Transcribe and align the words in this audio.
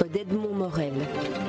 d'Edmond 0.00 0.54
Morel. 0.54 1.41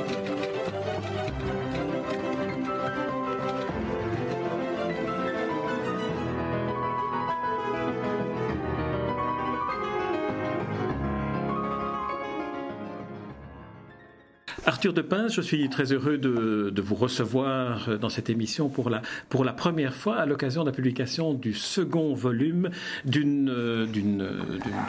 Arthur 14.84 15.02
Depince, 15.02 15.34
je 15.36 15.41
suis 15.41 15.70
très 15.70 15.93
heureux 15.93 16.18
de, 16.18 16.81
vous 16.81 16.95
recevoir 16.95 17.97
dans 17.99 18.09
cette 18.09 18.29
émission 18.29 18.68
pour 18.68 18.89
la, 18.89 19.54
première 19.54 19.95
fois 19.95 20.17
à 20.17 20.25
l'occasion 20.25 20.63
de 20.63 20.70
la 20.71 20.75
publication 20.75 21.34
du 21.34 21.53
second 21.53 22.13
volume 22.13 22.70
d'une 23.05 24.27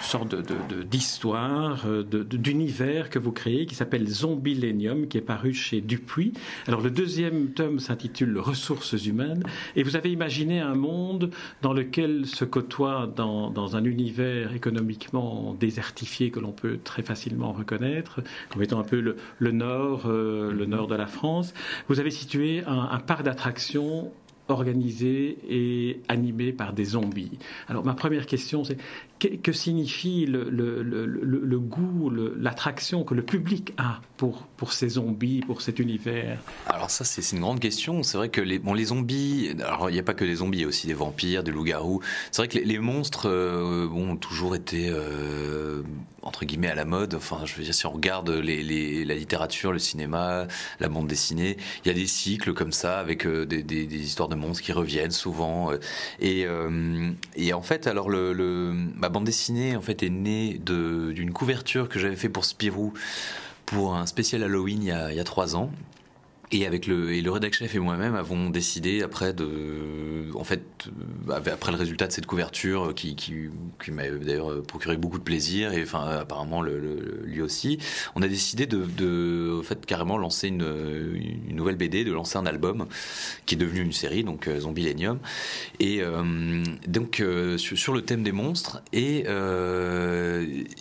sorte 0.02 0.34
d'histoire, 0.90 1.86
d'univers 2.10 3.08
que 3.08 3.20
vous 3.20 3.30
créez 3.30 3.66
qui 3.66 3.76
s'appelle 3.76 4.08
Zombilenium, 4.08 5.06
qui 5.06 5.18
est 5.18 5.20
paru 5.20 5.54
chez 5.54 5.80
Dupuis. 5.80 6.32
Alors 6.66 6.80
le 6.80 6.90
deuxième 6.90 7.50
tome 7.50 7.78
s'intitule 7.78 8.36
Ressources 8.40 9.06
humaines 9.06 9.44
et 9.76 9.84
vous 9.84 9.94
avez 9.94 10.10
imaginé 10.10 10.58
un 10.58 10.74
monde 10.74 11.30
dans 11.62 11.72
lequel 11.72 12.26
se 12.26 12.44
côtoient 12.44 13.08
dans, 13.14 13.76
un 13.76 13.84
univers 13.84 14.56
économiquement 14.56 15.56
désertifié 15.60 16.32
que 16.32 16.40
l'on 16.40 16.50
peut 16.50 16.80
très 16.82 17.04
facilement 17.04 17.52
reconnaître, 17.52 18.22
comme 18.50 18.60
étant 18.60 18.80
un 18.80 18.84
peu 18.84 18.98
le, 18.98 19.14
le 19.38 19.52
euh, 20.06 20.52
le 20.52 20.66
nord 20.66 20.86
de 20.86 20.94
la 20.94 21.06
France. 21.06 21.54
Vous 21.88 22.00
avez 22.00 22.10
situé 22.10 22.62
un, 22.66 22.88
un 22.90 22.98
parc 22.98 23.22
d'attractions 23.22 24.12
organisé 24.48 25.38
et 25.48 26.00
animé 26.08 26.52
par 26.52 26.72
des 26.72 26.84
zombies. 26.84 27.38
Alors 27.68 27.84
ma 27.84 27.94
première 27.94 28.26
question, 28.26 28.64
c'est 28.64 28.76
que, 29.18 29.52
signifie 29.52 30.26
le, 30.26 31.58
goût, 31.58 32.10
l'attraction 32.10 33.04
que 33.04 33.14
le 33.14 33.22
public 33.22 33.72
a 33.78 34.00
pour, 34.16 34.46
pour 34.56 34.72
ces 34.72 34.90
zombies, 34.90 35.40
pour 35.40 35.62
cet 35.62 35.78
univers? 35.78 36.38
Alors 36.66 36.90
ça, 36.90 37.04
c'est 37.04 37.32
une 37.32 37.40
grande 37.40 37.60
question. 37.60 38.02
C'est 38.02 38.16
vrai 38.16 38.28
que 38.28 38.40
les, 38.40 38.58
bon, 38.58 38.74
les 38.74 38.86
zombies, 38.86 39.50
alors 39.64 39.90
il 39.90 39.94
n'y 39.94 39.98
a 39.98 40.02
pas 40.02 40.14
que 40.14 40.24
des 40.24 40.36
zombies, 40.36 40.58
il 40.58 40.62
y 40.62 40.64
a 40.64 40.68
aussi 40.68 40.86
des 40.86 40.94
vampires, 40.94 41.42
des 41.42 41.52
loups-garous. 41.52 42.00
C'est 42.30 42.42
vrai 42.42 42.48
que 42.48 42.58
les, 42.58 42.78
monstres 42.78 43.28
euh, 43.28 43.88
ont 43.88 44.16
toujours 44.16 44.54
été, 44.54 44.88
euh, 44.88 45.82
entre 46.22 46.44
guillemets, 46.44 46.68
à 46.68 46.74
la 46.74 46.84
mode. 46.84 47.14
Enfin, 47.14 47.40
je 47.44 47.54
veux 47.54 47.62
dire, 47.62 47.74
si 47.74 47.86
on 47.86 47.92
regarde 47.92 48.28
la 48.28 49.14
littérature, 49.14 49.72
le 49.72 49.78
cinéma, 49.78 50.46
la 50.80 50.88
bande 50.88 51.06
dessinée, 51.06 51.56
il 51.84 51.88
y 51.88 51.90
a 51.90 51.94
des 51.94 52.06
cycles 52.06 52.52
comme 52.52 52.72
ça, 52.72 52.98
avec 52.98 53.26
euh, 53.26 53.46
des, 53.46 53.62
des, 53.62 53.84
histoires 53.94 54.28
de 54.28 54.33
monstres 54.36 54.62
qui 54.64 54.72
reviennent 54.72 55.10
souvent. 55.10 55.70
et, 56.20 56.46
et 57.36 57.52
en 57.52 57.62
fait, 57.62 57.86
alors 57.86 58.10
le, 58.10 58.72
ma 58.96 59.08
bande 59.08 59.24
dessinée 59.24 59.76
en 59.76 59.80
fait 59.80 60.02
est 60.02 60.10
née 60.10 60.60
d'une 60.64 61.32
couverture 61.32 61.88
que 61.88 61.98
j'avais 61.98 62.16
fait 62.16 62.28
pour 62.28 62.44
Spirou 62.44 62.92
pour 63.66 63.96
un 63.96 64.06
spécial 64.06 64.42
Halloween 64.42 64.82
il 64.82 65.14
y 65.14 65.20
a 65.20 65.24
trois 65.24 65.56
ans 65.56 65.70
et 66.52 66.66
avec 66.66 66.86
le, 66.86 67.12
et 67.12 67.20
le 67.20 67.30
rédac 67.30 67.54
chef 67.54 67.74
et 67.74 67.78
moi-même 67.78 68.14
avons 68.14 68.50
décidé 68.50 69.02
après 69.02 69.32
de, 69.32 70.30
en 70.34 70.44
fait, 70.44 70.62
euh, 71.28 71.40
après 71.52 71.72
le 71.72 71.78
résultat 71.78 72.06
de 72.06 72.12
cette 72.12 72.26
couverture 72.26 72.94
qui, 72.94 73.16
qui, 73.16 73.48
qui 73.82 73.90
m'a 73.90 74.08
d'ailleurs 74.08 74.62
procuré 74.62 74.96
beaucoup 74.96 75.18
de 75.18 75.22
plaisir 75.22 75.72
et 75.72 75.82
enfin 75.82 76.04
apparemment 76.20 76.62
lui 76.62 77.40
aussi, 77.40 77.78
on 78.14 78.22
a 78.22 78.28
décidé 78.28 78.66
de, 78.66 79.58
en 79.58 79.62
fait 79.62 79.84
carrément 79.86 80.18
lancer 80.18 80.48
une, 80.48 80.64
nouvelle 81.48 81.76
BD, 81.76 82.04
de 82.04 82.12
lancer 82.12 82.36
un 82.36 82.46
album 82.46 82.86
qui 83.46 83.54
est 83.54 83.58
devenu 83.58 83.80
une 83.80 83.92
série 83.92 84.24
donc 84.24 84.48
euh, 84.48 84.60
Zombilenium 84.60 85.18
et 85.80 86.00
euh, 86.02 86.64
donc 86.86 87.22
sur, 87.56 87.94
le 87.94 88.02
thème 88.02 88.22
des 88.22 88.32
monstres 88.32 88.82
et 88.92 89.24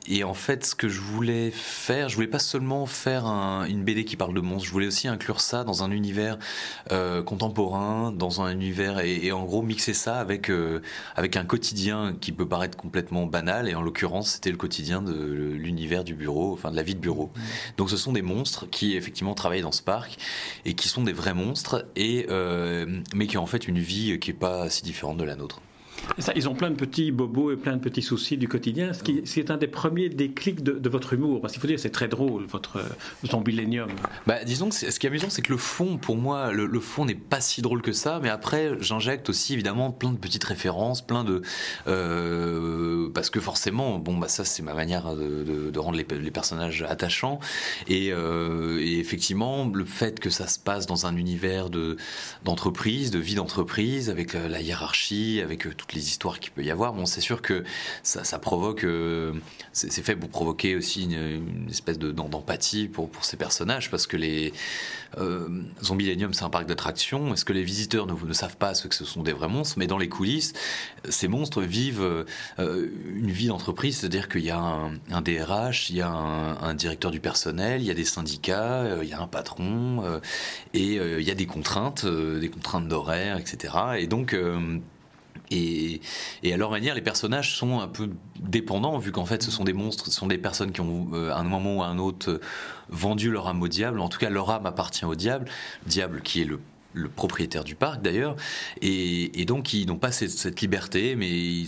et 0.07 0.23
en 0.23 0.33
fait 0.33 0.65
ce 0.65 0.75
que 0.75 0.87
je 0.87 0.99
voulais 0.99 1.51
faire, 1.51 2.09
je 2.09 2.15
voulais 2.15 2.27
pas 2.27 2.39
seulement 2.39 2.85
faire 2.85 3.25
un, 3.25 3.65
une 3.65 3.83
BD 3.83 4.03
qui 4.03 4.15
parle 4.15 4.33
de 4.33 4.41
monstres, 4.41 4.67
je 4.67 4.71
voulais 4.71 4.87
aussi 4.87 5.07
inclure 5.07 5.41
ça 5.41 5.52
dans 5.63 5.83
un 5.83 5.91
univers 5.91 6.39
euh, 6.91 7.21
contemporain, 7.21 8.11
dans 8.11 8.41
un 8.41 8.51
univers 8.51 8.99
et, 8.99 9.31
en 9.31 9.43
gros 9.43 9.61
mixer 9.61 9.93
ça 9.93 10.19
avec 10.19 10.49
euh, 10.49 10.81
avec 11.15 11.37
un 11.37 11.45
quotidien 11.45 12.15
qui 12.19 12.31
peut 12.31 12.47
paraître 12.47 12.75
complètement 12.75 13.27
banal 13.27 13.69
et 13.69 13.75
en 13.75 13.83
l'occurrence 13.83 14.31
c'était 14.31 14.51
le 14.51 14.57
quotidien 14.57 15.03
de 15.03 15.13
l'univers 15.13 16.03
du 16.03 16.15
bureau, 16.15 16.53
enfin 16.53 16.71
de 16.71 16.75
la 16.75 16.83
vie 16.83 16.95
de 16.95 16.99
bureau. 16.99 17.31
Mmh. 17.35 17.41
Donc 17.77 17.89
ce 17.91 17.97
sont 17.97 18.13
des 18.13 18.23
monstres 18.23 18.67
qui 18.69 18.95
effectivement 18.95 19.35
travaillent 19.35 19.61
dans 19.61 19.71
ce 19.71 19.83
parc 19.83 20.17
et 20.65 20.73
qui 20.73 20.87
sont 20.87 21.03
des 21.03 21.13
vrais 21.13 21.35
monstres 21.35 21.85
et 21.95 22.25
euh, 22.29 23.01
mais 23.13 23.27
qui 23.27 23.37
ont 23.37 23.43
en 23.43 23.47
fait 23.47 23.67
une 23.67 23.79
vie 23.79 24.17
qui 24.19 24.31
est 24.31 24.33
pas 24.33 24.69
si 24.71 24.81
différente 24.81 25.17
de 25.17 25.23
la 25.23 25.35
nôtre. 25.35 25.61
Ça, 26.19 26.33
ils 26.35 26.47
ont 26.47 26.53
plein 26.53 26.69
de 26.69 26.75
petits 26.75 27.11
bobos 27.11 27.51
et 27.51 27.55
plein 27.55 27.75
de 27.75 27.81
petits 27.81 28.01
soucis 28.01 28.37
du 28.37 28.47
quotidien, 28.47 28.93
ce 28.93 29.03
qui 29.03 29.21
c'est 29.25 29.49
un 29.51 29.57
des 29.57 29.67
premiers 29.67 30.09
déclics 30.09 30.63
de, 30.63 30.73
de 30.73 30.89
votre 30.89 31.13
humour. 31.13 31.41
Parce 31.41 31.53
qu'il 31.53 31.61
faut 31.61 31.67
dire, 31.67 31.79
c'est 31.79 31.89
très 31.89 32.07
drôle, 32.07 32.45
votre 32.45 32.83
Zombilenium. 33.25 33.89
Bah, 34.27 34.43
disons 34.43 34.69
que 34.69 34.75
ce 34.75 34.99
qui 34.99 35.07
est 35.07 35.09
amusant, 35.09 35.29
c'est 35.29 35.41
que 35.41 35.51
le 35.51 35.57
fond, 35.57 35.97
pour 35.97 36.17
moi, 36.17 36.51
le, 36.51 36.79
fond 36.79 37.05
n'est 37.05 37.15
pas 37.15 37.41
si 37.41 37.61
drôle 37.61 37.81
que 37.81 37.93
ça, 37.93 38.19
mais 38.21 38.29
après, 38.29 38.71
j'injecte 38.79 39.29
aussi 39.29 39.53
évidemment 39.53 39.91
plein 39.91 40.11
de 40.11 40.17
petites 40.17 40.43
références, 40.43 41.01
plein 41.01 41.23
de. 41.23 41.41
Euh, 41.87 43.09
parce 43.13 43.29
que 43.29 43.39
forcément, 43.39 43.97
bon, 43.97 44.17
bah, 44.17 44.27
ça, 44.27 44.45
c'est 44.45 44.63
ma 44.63 44.73
manière 44.73 45.15
de, 45.15 45.71
de, 45.71 45.79
rendre 45.79 45.97
les, 45.97 46.05
les, 46.19 46.31
personnages 46.31 46.83
attachants. 46.87 47.39
Et, 47.87 48.11
euh, 48.11 48.79
et, 48.81 48.99
effectivement, 48.99 49.69
le 49.73 49.85
fait 49.85 50.19
que 50.19 50.29
ça 50.29 50.47
se 50.47 50.59
passe 50.59 50.85
dans 50.85 51.05
un 51.05 51.15
univers 51.15 51.69
d'entreprise, 52.43 53.11
de, 53.11 53.19
vie 53.19 53.35
d'entreprise, 53.35 54.09
avec 54.09 54.33
la, 54.33 54.47
la 54.47 54.61
hiérarchie, 54.61 55.41
avec 55.41 55.61
toutes 55.75 55.92
les 55.93 56.07
histoires 56.07 56.39
qu'il 56.39 56.51
peut 56.51 56.63
y 56.63 56.71
avoir. 56.71 56.93
Bon, 56.93 57.05
c'est 57.05 57.21
sûr 57.21 57.41
que 57.41 57.63
ça, 58.03 58.39
provoque, 58.39 58.83
euh, 58.83 59.33
c'est 59.71 60.03
fait 60.03 60.15
pour 60.15 60.29
provoquer 60.29 60.75
aussi 60.75 61.03
une, 61.03 61.67
espèce 61.69 61.97
de 61.99 62.11
d'empathie 62.11 62.87
pour 62.87 63.09
pour 63.09 63.25
ces 63.25 63.37
personnages 63.37 63.89
parce 63.89 64.07
que 64.07 64.17
les 64.17 64.53
euh, 65.17 65.47
Zombilenium, 65.83 66.33
c'est 66.33 66.43
un 66.43 66.49
parc 66.49 66.65
d'attractions. 66.65 67.33
Est-ce 67.33 67.45
que 67.45 67.53
les 67.53 67.63
visiteurs 67.63 68.05
ne, 68.05 68.13
ne, 68.13 68.33
savent 68.33 68.57
pas 68.57 68.73
ce 68.73 68.87
que 68.87 68.95
ce 68.95 69.05
sont 69.05 69.23
des 69.23 69.33
vrais 69.33 69.47
monstres? 69.47 69.75
Mais 69.77 69.87
dans 69.87 69.97
les 69.97 70.09
coulisses, 70.09 70.53
ces 71.09 71.27
monstres 71.27 71.61
vivent 71.61 72.25
euh, 72.59 72.89
une 73.15 73.31
vie 73.31 73.47
d'entreprise, 73.47 73.97
c'est-à-dire 73.97 74.29
qu'il 74.29 74.43
y 74.43 74.51
a 74.51 74.59
un, 74.59 75.21
DRH, 75.21 75.89
il 75.89 75.97
y 75.97 76.01
a 76.01 76.09
un, 76.09 76.73
directeur 76.73 77.11
du 77.11 77.19
personnel, 77.19 77.81
il 77.81 77.87
y 77.87 77.91
a 77.91 77.93
des 77.93 78.05
syndicats, 78.05 78.81
euh, 78.81 78.99
il 79.03 79.09
y 79.09 79.13
a 79.13 79.21
un 79.21 79.27
patron, 79.27 80.03
et 80.73 80.95
il 80.95 81.21
y 81.21 81.31
a 81.31 81.35
des 81.35 81.45
contraintes, 81.45 82.05
des 82.05 82.49
contraintes 82.49 82.87
d'horaire, 82.87 83.37
etc. 83.37 83.73
Et 83.97 84.07
donc 84.07 84.35
et, 85.51 86.01
à 86.51 86.57
leur 86.57 86.71
manière, 86.71 86.95
les 86.95 87.01
personnages 87.01 87.55
sont 87.55 87.79
un 87.79 87.87
peu 87.87 88.09
dépendants, 88.39 88.97
vu 88.97 89.11
qu'en 89.11 89.25
fait, 89.25 89.43
ce 89.43 89.51
sont 89.51 89.63
des 89.63 89.73
monstres, 89.73 90.05
ce 90.05 90.11
sont 90.11 90.27
des 90.27 90.37
personnes 90.37 90.71
qui 90.71 90.81
ont, 90.81 91.09
euh, 91.13 91.31
à 91.31 91.37
un 91.37 91.43
moment 91.43 91.77
ou 91.77 91.83
à 91.83 91.87
un 91.87 91.99
autre, 91.99 92.39
vendu 92.89 93.31
leur 93.31 93.47
âme 93.47 93.61
au 93.61 93.67
diable. 93.67 93.99
En 93.99 94.09
tout 94.09 94.19
cas, 94.19 94.29
leur 94.29 94.49
âme 94.49 94.65
appartient 94.65 95.05
au 95.05 95.15
diable. 95.15 95.45
Diable 95.85 96.21
qui 96.21 96.41
est 96.41 96.45
le 96.45 96.59
propriétaire 97.09 97.63
du 97.63 97.73
parc 97.73 98.03
d'ailleurs, 98.03 98.35
et, 98.81 99.45
donc 99.45 99.73
ils 99.73 99.87
n'ont 99.87 99.97
pas 99.97 100.11
cette, 100.11 100.61
liberté, 100.61 101.15
mais 101.15 101.27
ils, 101.27 101.67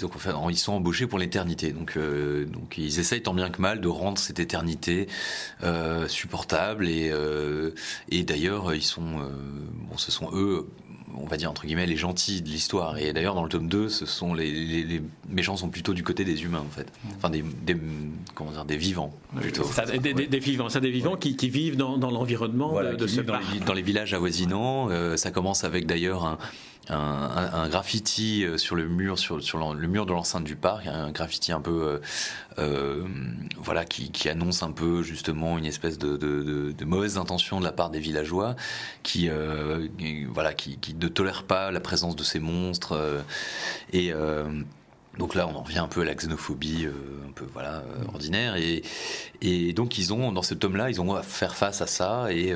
sont 0.56 0.74
embauchés 0.74 1.08
pour 1.08 1.18
l'éternité. 1.18 1.72
Donc, 1.72 1.98
euh, 1.98 2.46
donc 2.46 2.78
ils 2.78 3.00
essayent 3.00 3.24
tant 3.24 3.34
bien 3.34 3.50
que 3.50 3.60
mal 3.60 3.82
de 3.82 3.88
rendre 3.88 4.20
cette 4.20 4.40
éternité 4.40 5.08
euh, 5.64 6.08
supportable, 6.08 6.88
et, 6.88 7.12
et 8.10 8.24
d'ailleurs 8.24 8.76
ils 8.76 8.84
sont, 8.84 9.28
bon, 9.90 9.98
ce 9.98 10.12
sont 10.12 10.30
eux 10.34 10.68
on 11.18 11.26
va 11.26 11.38
dire 11.38 11.50
entre 11.50 11.66
guillemets 11.66 11.86
les 11.86 11.98
gentils 11.98 12.42
de 12.42 12.50
l'histoire. 12.50 12.98
Et 12.98 13.14
d'ailleurs 13.14 13.36
dans 13.36 13.44
le 13.44 13.50
tome 13.50 13.68
2, 13.68 13.90
ce 13.90 14.06
sont 14.06 14.34
les, 14.34 15.02
méchants 15.30 15.58
sont 15.58 15.70
plutôt 15.70 15.94
du 15.94 16.04
côté 16.04 16.26
des 16.26 16.44
humains 16.44 16.64
en 16.66 16.72
fait, 16.72 16.88
enfin 17.18 17.30
des, 17.30 17.44
comment 18.34 18.52
dire 18.52 18.66
des 18.66 18.78
vivants 18.78 19.14
plutôt. 19.36 19.64
des, 20.02 20.40
vivants, 20.40 20.70
ça 20.70 20.80
des 20.80 20.92
vivants 20.92 21.16
qui, 21.16 21.36
vivent 21.50 21.78
dans, 21.78 21.98
l'environnement 21.98 22.82
de, 22.82 23.08
ce 23.08 23.22
dans 23.22 23.38
les, 23.38 23.60
dans 23.60 23.74
les, 23.74 23.82
villages 23.82 24.14
avoisinants. 24.14 24.90
Euh, 24.90 25.18
ça 25.18 25.32
commence 25.32 25.64
avec 25.64 25.86
d'ailleurs 25.86 26.26
un 26.26 26.38
un, 26.90 27.70
graffiti 27.70 28.44
euh, 28.44 28.58
sur 28.58 28.76
le 28.76 28.88
mur, 28.88 29.18
sur, 29.18 29.42
sur 29.42 29.74
le 29.74 29.88
mur 29.88 30.06
de 30.06 30.14
l'enceinte 30.14 30.44
du 30.44 30.56
parc, 30.56 30.88
un 30.88 31.12
graffiti 31.12 31.52
un 31.52 31.62
peu, 31.62 31.84
euh, 31.84 32.00
euh, 32.60 33.04
voilà, 33.58 33.86
qui, 33.86 34.30
annonce 34.30 34.64
un 34.64 34.72
peu 34.72 35.04
justement 35.04 35.58
une 35.58 35.66
espèce 35.66 35.98
de, 35.98 36.18
de, 36.18 36.86
mauvaise 36.86 37.18
intention 37.18 37.60
de 37.60 37.66
la 37.66 37.72
part 37.72 37.90
des 37.90 38.00
villageois, 38.00 38.56
qui, 39.04 39.30
voilà, 40.34 40.54
qui, 40.54 40.78
qui, 40.78 40.94
ne 41.06 41.10
tolèrent 41.10 41.44
pas 41.44 41.72
la 41.72 41.80
présence 41.80 42.16
de 42.16 42.24
ces 42.24 42.40
monstres 42.40 43.24
et 43.94 44.12
donc 45.18 45.36
là, 45.36 45.48
on 45.48 45.56
en 45.56 45.64
revient 45.64 45.80
un 45.80 45.88
peu 45.88 46.02
à 46.02 46.06
la 46.06 46.16
xénophobie, 46.16 46.88
un 47.28 47.32
peu 47.32 47.46
voilà 47.54 47.84
ordinaire, 48.08 48.56
et, 48.56 48.84
et 49.42 49.74
donc 49.74 49.98
ils 49.98 50.14
ont 50.14 50.32
dans 50.32 50.42
ce 50.42 50.54
tome-là, 50.54 50.90
ils 50.90 51.02
ont 51.02 51.16
à 51.16 51.24
faire 51.24 51.56
face 51.56 51.82
à 51.82 51.88
ça, 51.88 52.28
et, 52.32 52.54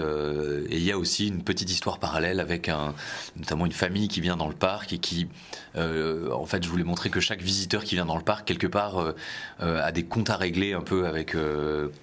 il 0.69 0.83
y 0.83 0.91
a 0.91 0.97
aussi 0.97 1.27
une 1.27 1.43
petite 1.43 1.71
histoire 1.71 1.99
parallèle 1.99 2.39
avec 2.39 2.69
un, 2.69 2.93
notamment 3.37 3.65
une 3.65 3.71
famille 3.71 4.07
qui 4.07 4.21
vient 4.21 4.37
dans 4.37 4.47
le 4.47 4.55
parc 4.55 4.93
et 4.93 4.97
qui, 4.97 5.27
euh, 5.75 6.31
en 6.31 6.45
fait, 6.45 6.63
je 6.63 6.69
voulais 6.69 6.83
montrer 6.83 7.09
que 7.09 7.19
chaque 7.19 7.41
visiteur 7.41 7.83
qui 7.83 7.95
vient 7.95 8.05
dans 8.05 8.17
le 8.17 8.23
parc, 8.23 8.45
quelque 8.45 8.67
part, 8.67 8.97
euh, 8.97 9.15
euh, 9.61 9.83
a 9.83 9.91
des 9.91 10.03
comptes 10.03 10.29
à 10.29 10.37
régler 10.37 10.73
un 10.73 10.81
peu 10.81 11.05
avec. 11.05 11.35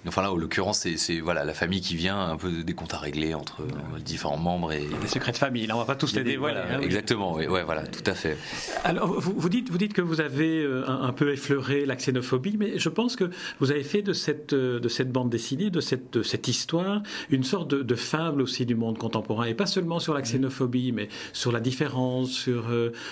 enfin 0.07 0.21
là, 0.21 0.31
en 0.31 0.35
l'occurrence, 0.35 0.87
c'est 0.95 1.19
voilà 1.19 1.43
la 1.43 1.53
famille 1.53 1.81
qui 1.81 1.95
vient, 1.95 2.19
un 2.19 2.37
peu 2.37 2.63
des 2.63 2.73
comptes 2.73 2.93
à 2.93 2.97
régler 2.97 3.33
entre 3.33 3.63
différents 3.99 4.37
membres 4.37 4.71
et. 4.71 4.87
Des 5.01 5.07
secrets 5.07 5.31
de 5.31 5.37
famille. 5.37 5.67
Là, 5.67 5.75
on 5.75 5.79
va 5.79 5.85
pas 5.85 5.95
tous 5.95 6.15
les 6.15 6.23
dévoiler. 6.23 6.61
Hein, 6.71 6.81
exactement. 6.81 7.35
Oui, 7.35 7.47
ouais, 7.47 7.63
voilà, 7.63 7.85
tout 7.85 8.09
à 8.09 8.13
fait. 8.13 8.37
Alors, 8.83 9.19
vous, 9.19 9.33
vous, 9.35 9.49
dites, 9.49 9.69
vous 9.69 9.77
dites 9.77 9.93
que 9.93 10.01
vous 10.01 10.21
avez 10.21 10.46
avez 10.47 10.83
un, 10.87 11.13
peu 11.13 11.31
effleuré 11.31 11.85
la 11.85 11.95
xénophobie, 11.95 12.57
mais 12.57 12.77
je 12.79 12.89
pense 12.89 13.15
que 13.15 13.29
vous 13.59 13.71
avez 13.71 13.83
fait 13.83 14.01
de 14.01 14.13
cette, 14.13 14.53
de 14.53 14.87
cette 14.89 15.11
bande 15.11 15.29
dessinée, 15.29 15.69
de 15.69 15.81
cette, 15.81 16.13
de 16.13 16.23
cette 16.23 16.47
histoire, 16.47 17.01
une 17.29 17.43
sorte 17.43 17.73
de, 17.73 17.95
fable 17.95 18.41
aussi 18.41 18.65
du 18.65 18.75
monde 18.75 18.97
contemporain, 18.97 19.45
et 19.45 19.53
pas 19.53 19.65
seulement 19.65 19.99
sur 19.99 20.13
la 20.13 20.21
xénophobie, 20.21 20.91
mais 20.91 21.09
sur 21.33 21.51
la 21.51 21.59
différence, 21.59 22.31
sur, 22.31 22.65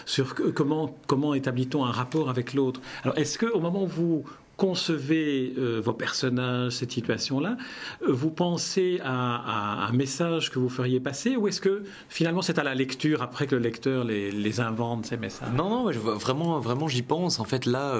sur 0.05 0.35
comment, 0.53 0.97
comment 1.07 1.33
établit-on 1.33 1.85
un 1.85 1.91
rapport 1.91 2.29
avec 2.29 2.53
l'autre. 2.53 2.81
Alors, 3.03 3.17
est-ce 3.17 3.37
qu'au 3.39 3.59
moment 3.59 3.83
où 3.83 3.87
vous 3.87 4.25
concevez 4.57 5.53
euh, 5.57 5.81
vos 5.83 5.93
personnages, 5.93 6.73
cette 6.73 6.91
situation-là, 6.91 7.57
euh, 8.01 8.11
vous 8.11 8.31
pensez 8.31 8.99
à, 9.03 9.87
un 9.87 9.91
message 9.91 10.51
que 10.51 10.59
vous 10.59 10.69
feriez 10.69 10.99
passer 10.99 11.35
ou 11.35 11.47
est-ce 11.47 11.61
que 11.61 11.83
finalement 12.09 12.41
c'est 12.41 12.59
à 12.59 12.63
la 12.63 12.75
lecture 12.75 13.21
après 13.21 13.47
que 13.47 13.55
le 13.55 13.61
lecteur 13.61 14.03
les, 14.03 14.59
invente 14.59 15.05
ces 15.05 15.17
messages? 15.17 15.51
Non, 15.53 15.69
non, 15.69 15.91
je, 15.91 15.99
vraiment, 15.99 16.59
vraiment 16.59 16.87
j'y 16.87 17.01
pense. 17.01 17.39
En 17.39 17.43
fait 17.43 17.65
là, 17.65 17.99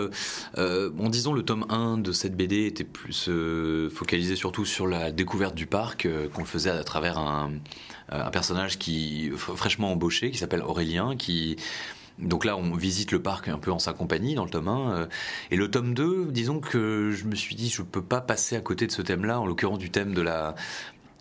euh, 0.57 0.90
bon, 0.90 1.10
disons 1.10 1.34
le 1.34 1.44
tome 1.44 1.66
1 1.69 1.98
de 1.98 2.12
cette 2.12 2.38
BD 2.38 2.66
était 2.66 2.84
plus 2.84 3.30
focalisé 3.94 4.36
surtout 4.36 4.66
sur 4.66 4.88
la 4.88 5.12
découverte 5.12 5.56
du 5.56 5.66
parc 5.66 6.07
qu'on 6.34 6.46
faisait 6.46 6.69
à 6.69 6.84
travers 6.84 7.18
un, 7.18 7.52
un 8.10 8.30
personnage 8.30 8.78
qui 8.78 9.31
fraîchement 9.36 9.92
embauché 9.92 10.31
qui 10.31 10.38
s'appelle 10.38 10.62
Aurélien 10.62 11.16
qui 11.18 11.57
donc 12.20 12.46
là, 12.46 12.56
on 12.56 12.76
visite 12.76 13.12
le 13.12 13.22
parc 13.22 13.50
un 13.50 13.58
peu 13.58 13.72
en 13.72 13.80
sa 13.80 13.92
compagnie 13.92 14.36
dans 14.36 14.46
le 14.46 14.50
tome 14.50 14.70
1. 14.70 14.92
Euh, 14.92 15.06
et 15.52 15.58
le 15.58 15.70
tome 15.70 15.94
2, 15.94 16.28
disons 16.30 16.60
que 16.60 17.12
je 17.12 17.26
me 17.26 17.36
suis 17.36 17.56
dit, 17.56 17.70
je 17.70 17.82
ne 17.82 17.88
peux 17.88 18.02
pas 18.02 18.22
passer 18.22 18.56
à 18.56 18.62
côté 18.62 18.88
de 18.88 18.92
ce 18.92 19.02
thème-là, 19.02 19.40
en 19.42 19.46
l'occurrence 19.46 19.80
du 19.80 19.90
thème 19.90 20.14
de 20.14 20.22
la, 20.22 20.56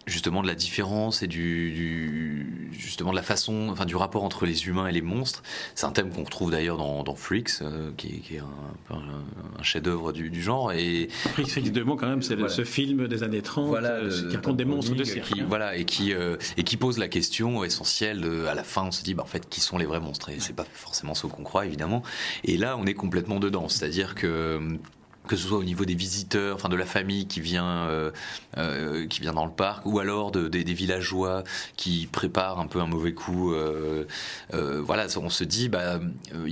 justement 0.07 0.43
de 0.43 0.47
la 0.47 0.55
différence 0.55 1.23
et 1.23 1.27
du, 1.27 2.71
justement 2.73 3.11
de 3.11 3.17
la 3.17 3.23
façon, 3.23 3.69
enfin 3.71 3.87
du 3.87 3.97
rapport 3.97 4.25
entre 4.25 4.47
les 4.47 4.67
humains 4.67 4.87
et 4.87 4.93
les 4.93 5.03
monstres. 5.03 5.43
C'est 5.75 5.87
un 5.87 5.93
thème 5.93 6.11
qu'on 6.11 6.25
retrouve 6.25 6.51
d'ailleurs 6.51 6.77
dans, 6.77 7.03
dans, 7.03 7.15
Freaks, 7.15 7.63
euh, 7.63 7.91
qui, 7.97 8.23
est 8.33 8.39
un, 8.39 8.95
un, 8.97 9.63
chef-d'œuvre 9.63 10.13
du, 10.13 10.31
du, 10.31 10.43
genre. 10.43 10.73
Et 10.73 11.09
Freaks, 11.11 11.49
Freaks 11.49 11.73
deux 11.73 11.85
mots 11.85 11.97
quand 11.97 12.09
même, 12.09 12.23
c'est 12.23 12.37
ce 12.49 12.65
film 12.65 13.09
des 13.09 13.23
années 13.23 13.43
30 13.43 13.69
voilà, 13.69 13.93
euh, 13.93 14.29
qui 14.29 14.37
raconte 14.37 14.57
des 14.57 14.65
monstres 14.65 14.95
de 14.95 15.05
cirque. 15.05 15.33
Qui, 15.33 15.43
voilà, 15.43 15.77
et 15.77 15.85
qui 15.85 16.13
euh, 16.13 16.37
et 16.57 16.65
qui 16.65 16.77
pose 16.77 16.99
la 16.99 17.09
question 17.09 17.65
essentielle. 17.65 18.21
De, 18.21 18.47
à 18.47 18.55
la 18.55 18.65
fin, 18.65 18.85
on 18.85 18.91
se 18.93 19.03
dit, 19.03 19.15
bah, 19.15 19.23
en 19.23 19.27
fait, 19.27 19.49
qui 19.49 19.61
sont 19.61 19.79
les 19.79 19.87
vrais 19.87 20.01
monstres? 20.01 20.31
Et 20.31 20.37
c'est 20.39 20.55
pas 20.55 20.67
forcément 20.73 21.15
ce 21.15 21.27
qu'on 21.27 21.43
croit, 21.43 21.67
évidemment. 21.67 22.03
Et 22.45 22.57
là, 22.57 22.77
on 22.79 22.87
est 22.87 22.95
complètement 22.95 23.41
dedans, 23.41 23.69
c'est-à-dire 23.69 24.15
que 24.15 24.79
que 25.27 25.37
ce 25.37 25.49
soit 25.49 25.59
au 25.59 25.65
niveau 25.65 25.85
des 25.85 25.95
visiteurs, 25.95 26.55
enfin 26.55 26.69
de 26.69 26.77
la 26.77 26.85
famille 26.85 27.27
qui 27.27 27.41
vient, 27.41 27.87
euh, 27.89 28.11
euh, 28.59 29.07
qui 29.07 29.21
vient 29.21 29.33
dans 29.33 29.47
le 29.47 29.53
parc, 29.53 29.87
ou 29.87 29.99
alors 29.99 30.31
de, 30.31 30.49
des, 30.49 30.75
villageois 30.75 31.45
qui 31.77 32.09
préparent 32.11 32.61
un 32.61 32.67
peu 32.67 32.81
un 32.81 32.87
mauvais 32.87 33.15
coup. 33.15 33.53
Euh, 33.55 34.05
voilà, 34.53 35.07
on 35.17 35.31
se 35.31 35.45
dit, 35.45 35.69
bah, 35.69 36.01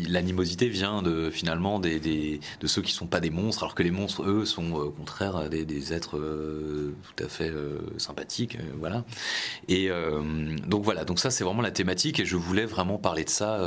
l'animosité 0.08 0.68
vient 0.68 1.02
de 1.02 1.30
finalement 1.30 1.78
de 1.78 2.40
ceux 2.66 2.82
qui 2.82 2.92
sont 2.92 3.06
pas 3.06 3.20
des 3.20 3.30
monstres, 3.30 3.64
alors 3.64 3.74
que 3.74 3.82
les 3.82 3.90
monstres, 3.90 4.22
eux, 4.26 4.44
sont 4.44 4.72
au 4.72 4.90
contraire 4.90 5.50
des, 5.50 5.92
êtres 5.92 6.18
tout 6.18 7.24
à 7.24 7.28
fait 7.28 7.52
sympathiques, 7.98 8.58
voilà. 8.78 9.04
Et 9.68 9.90
donc 10.66 10.84
voilà, 10.84 11.04
donc 11.04 11.18
ça 11.18 11.30
c'est 11.30 11.44
vraiment 11.44 11.62
la 11.62 11.70
thématique, 11.70 12.20
et 12.20 12.24
je 12.24 12.36
voulais 12.36 12.64
vraiment 12.64 12.98
parler 12.98 13.24
de 13.24 13.30
ça 13.30 13.60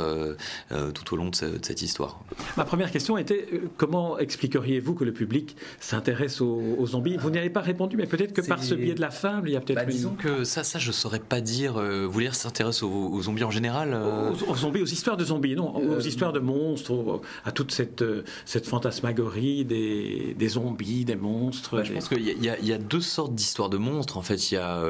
tout 0.94 1.14
au 1.14 1.16
long 1.16 1.28
de 1.28 1.34
cette 1.34 1.82
histoire. 1.82 2.20
Ma 2.56 2.64
première 2.64 2.90
question 2.90 3.18
était, 3.18 3.46
comment 3.76 4.18
expliqueriez-vous 4.18 4.95
que 4.96 5.04
le 5.04 5.12
public 5.12 5.56
s'intéresse 5.80 6.40
aux, 6.40 6.86
zombies. 6.86 7.16
Vous 7.16 7.30
n'y 7.30 7.38
avez 7.38 7.50
pas 7.50 7.60
répondu, 7.60 7.96
mais 7.96 8.06
peut-être 8.06 8.32
que 8.32 8.40
par 8.40 8.62
ce 8.62 8.74
biais 8.74 8.94
de 8.94 9.00
la 9.00 9.10
fable, 9.10 9.48
il 9.48 9.52
y 9.52 9.56
a 9.56 9.60
peut-être. 9.60 9.76
Bah, 9.76 9.84
disons 9.84 10.14
que 10.14 10.44
ça, 10.44 10.64
ça, 10.64 10.78
je 10.78 10.92
saurais 10.92 11.20
pas 11.20 11.40
dire. 11.40 11.76
Euh, 11.76 12.06
vous 12.06 12.20
dire 12.20 12.34
s'intéresse 12.34 12.82
aux, 12.82 13.22
zombies 13.22 13.44
en 13.44 13.50
général 13.50 13.92
euh 13.94 14.32
aux, 14.48 14.56
zombies, 14.56 14.82
aux 14.82 14.86
histoires 14.86 15.16
de 15.16 15.24
zombies, 15.24 15.54
non, 15.54 15.76
aux 15.76 15.94
euh, 15.94 16.00
histoires 16.00 16.32
de 16.32 16.40
monstres, 16.40 17.20
à 17.44 17.52
toute 17.52 17.72
cette, 17.72 18.04
cette 18.44 18.66
fantasmagorie 18.66 19.64
des, 19.64 20.34
des 20.38 20.48
zombies, 20.48 21.04
des 21.04 21.16
monstres. 21.16 21.76
Bah, 21.76 21.84
je 21.84 21.92
pense 21.92 22.08
qu'il 22.08 22.26
y, 22.26 22.66
y, 22.66 22.72
a 22.72 22.78
deux 22.78 23.00
sortes 23.00 23.34
d'histoires 23.34 23.68
de 23.70 23.76
monstres. 23.76 24.16
En 24.16 24.22
fait, 24.22 24.50
il 24.50 24.54
y 24.54 24.58
a 24.58 24.80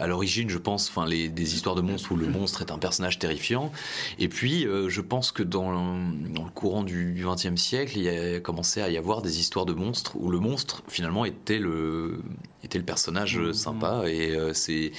à 0.00 0.06
l'origine, 0.06 0.48
je 0.48 0.58
pense, 0.58 0.88
enfin, 0.88 1.06
les, 1.06 1.28
des 1.28 1.54
histoires 1.54 1.74
de 1.74 1.82
monstres 1.82 2.12
où 2.12 2.16
le 2.16 2.26
monstre 2.26 2.62
est 2.62 2.70
un 2.70 2.78
personnage 2.78 3.18
terrifiant. 3.18 3.70
Et 4.18 4.28
puis, 4.28 4.66
je 4.88 5.00
pense 5.00 5.32
que 5.32 5.42
dans, 5.42 5.70
dans 5.70 6.44
le 6.44 6.50
courant 6.54 6.82
du 6.82 7.24
XXe 7.26 7.60
siècle, 7.60 7.92
il 7.96 8.02
y 8.02 8.08
a 8.08 8.40
commencé 8.40 8.80
à 8.80 8.90
y 8.90 8.96
avoir 8.96 9.22
des 9.22 9.40
histoires 9.40 9.49
histoire 9.50 9.66
de 9.66 9.72
monstre 9.72 10.14
où 10.14 10.30
le 10.30 10.38
monstre 10.38 10.84
finalement 10.86 11.24
était 11.24 11.58
le 11.58 12.22
était 12.62 12.78
le 12.78 12.84
personnage 12.84 13.36
mmh. 13.36 13.52
sympa 13.52 14.04
et 14.06 14.30
euh, 14.30 14.54
c'est 14.54 14.92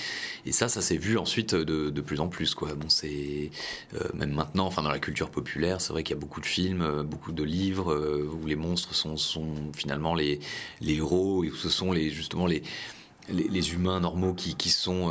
et 0.46 0.52
ça 0.52 0.68
ça 0.68 0.82
s'est 0.82 0.98
vu 0.98 1.18
ensuite 1.18 1.56
de, 1.56 1.90
de, 1.90 2.02
plus 2.02 2.20
en 2.20 2.28
plus 2.28 2.54
quoi 2.54 2.74
bon 2.74 2.90
c'est 2.90 3.50
euh, 3.96 4.00
même 4.14 4.34
maintenant 4.34 4.66
enfin 4.66 4.82
dans 4.82 4.92
la 4.92 5.00
culture 5.00 5.30
populaire 5.30 5.80
c'est 5.80 5.94
vrai 5.94 6.04
qu'il 6.04 6.18
y 6.18 6.18
a 6.18 6.20
beaucoup 6.20 6.42
de 6.42 6.46
films 6.46 6.82
euh, 6.82 7.02
beaucoup 7.02 7.32
de 7.32 7.44
livres 7.44 7.96
où 8.34 8.46
les 8.46 8.58
monstres 8.58 8.94
sont, 8.94 9.16
sont 9.16 9.54
finalement 9.74 10.16
les 10.16 10.42
les 10.82 10.96
héros 10.96 11.46
et 11.46 11.50
où 11.50 11.56
ce 11.56 11.70
sont 11.70 11.94
les 11.94 12.10
justement 12.10 12.46
les 12.46 12.62
les, 13.30 13.74
humains 13.74 14.02
normaux 14.02 14.34
qui, 14.34 14.56
qui 14.56 14.70
sont 14.70 15.08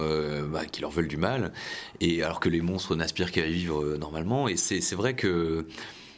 bah, 0.52 0.66
qui 0.66 0.82
leur 0.82 0.90
veulent 0.90 1.08
du 1.08 1.16
mal 1.16 1.52
et 2.00 2.22
alors 2.22 2.40
que 2.40 2.50
les 2.50 2.60
monstres 2.60 2.94
n'aspirent 2.94 3.32
qu'à 3.32 3.46
vivre 3.46 3.96
normalement 3.96 4.48
et 4.48 4.56
c'est 4.58 4.94
vrai 4.94 5.14
que 5.14 5.66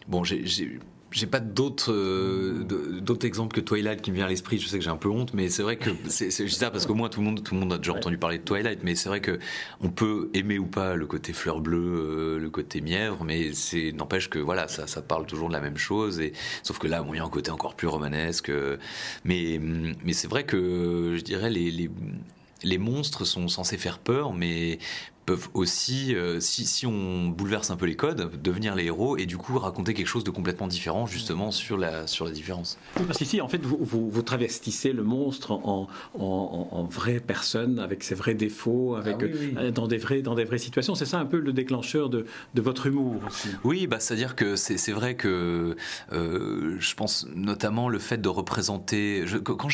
bon 0.08 0.25
j'ai 0.25 0.80
j'ai 1.12 1.26
pas 1.26 1.41
d'autres 1.41 1.93
euh, 1.93 2.64
d'autres 3.00 3.26
exemples 3.26 3.55
que 3.55 3.61
Twilight 3.61 4.03
qui 4.03 4.11
me 4.11 4.17
vient 4.17 4.26
à 4.26 4.29
l'esprit. 4.29 4.59
Je 4.59 4.67
sais 4.67 4.79
que 4.79 4.85
j'ai 4.85 4.91
un 4.91 4.97
peu 4.97 5.09
honte, 5.09 5.35
mais 5.35 5.49
c'est 5.49 5.62
vrai 5.62 5.76
que 5.76 5.91
c'est 6.09 6.31
ça 6.31 6.70
parce 6.70 6.87
qu'au 6.87 6.94
moins 6.94 7.09
tout 7.09 7.20
le 7.20 7.26
monde 7.26 7.43
tout 7.43 7.55
le 7.55 7.61
monde 7.61 7.73
a 7.73 7.79
déjà 7.79 7.93
entendu 7.93 8.19
parler 8.19 8.38
de 8.38 8.44
Twilight, 8.44 8.81
mais 8.82 8.94
c'est 8.94 9.09
vrai 9.09 9.20
que 9.20 9.38
on 9.81 9.91
peut 9.91 10.31
aimer 10.35 10.59
ou 10.59 10.67
pas 10.67 10.97
le 10.97 11.06
côté 11.06 11.32
fleur 11.32 11.61
bleue, 11.61 11.79
euh, 11.79 12.38
le 12.38 12.50
côté 12.50 12.81
mièvre, 12.81 13.25
mais 13.25 13.53
c'est 13.53 13.93
n'empêche 13.93 14.29
que 14.29 14.38
voilà 14.38 14.69
ça 14.69 14.87
ça 14.87 15.03
parle 15.03 15.26
toujours 15.26 15.49
de 15.49 15.55
la 15.55 15.61
même 15.61 15.79
chose 15.79 16.20
et 16.20 16.32
sauf 16.62 16.79
que 16.79 16.88
là 16.88 17.03
bon, 17.03 17.14
il 17.14 17.19
y 17.19 17.20
a 17.20 17.25
un 17.25 17.29
côté 17.29 17.50
encore 17.50 17.75
plus 17.75 17.88
romanesque, 17.88 18.50
mais 19.25 19.61
mais 20.05 20.12
c'est 20.14 20.29
vrai 20.29 20.44
que 20.44 21.14
je 21.17 21.23
dirais 21.23 21.50
les, 21.50 21.70
les 21.70 21.91
les 22.64 22.79
monstres 22.79 23.25
sont 23.25 23.49
censés 23.49 23.76
faire 23.76 23.99
peur, 23.99 24.32
mais 24.32 24.79
peuvent 25.24 25.48
aussi, 25.54 26.14
euh, 26.14 26.40
si, 26.40 26.66
si, 26.66 26.86
on 26.86 27.28
bouleverse 27.28 27.70
un 27.70 27.76
peu 27.76 27.86
les 27.86 27.94
codes, 27.94 28.30
devenir 28.42 28.74
les 28.74 28.86
héros 28.86 29.16
et 29.16 29.26
du 29.26 29.36
coup 29.36 29.58
raconter 29.58 29.94
quelque 29.94 30.06
chose 30.06 30.24
de 30.24 30.30
complètement 30.30 30.66
différent 30.66 31.06
justement 31.06 31.50
sur 31.50 31.76
la, 31.76 32.06
sur 32.06 32.24
la 32.24 32.32
différence. 32.32 32.78
parce 32.94 33.19
qu'ici, 33.19 33.40
en 33.40 33.48
fait, 33.48 33.64
vous, 33.64 33.78
vous, 33.80 34.22
travestissez 34.22 34.92
le 34.92 35.02
monstre 35.02 35.52
en, 35.52 35.88
en, 36.19 36.69
en, 36.70 36.84
vraie 36.84 37.20
personne, 37.20 37.78
avec 37.78 38.02
ses 38.02 38.14
vrais 38.14 38.34
défauts, 38.34 38.96
avec, 38.96 39.16
ah 39.20 39.60
euh, 39.60 39.70
Dans, 39.70 39.86
des 39.86 39.98
vrais, 39.98 40.22
dans 40.22 40.34
des 40.34 40.44
vraies 40.44 40.58
situations. 40.58 40.94
C'est 40.94 41.06
ça 41.06 41.19
un 41.19 41.26
peu 41.26 41.38
le 41.38 41.52
déclencheur 41.52 42.08
de, 42.08 42.26
de 42.54 42.62
votre 42.62 42.86
humour 42.86 43.20
aussi. 43.26 43.48
Oui, 43.64 43.87
bah, 43.87 44.00
c'est-à-dire 44.00 44.35
que 44.35 44.56
c'est 44.56 44.92
vrai 44.92 45.14
que 45.14 45.76
euh, 46.12 46.76
je 46.78 46.94
pense 46.94 47.26
notamment 47.35 47.88
le 47.88 47.99
fait 47.99 48.18
de 48.18 48.28
représenter... 48.28 49.26
Je, 49.26 49.38
quand, 49.38 49.68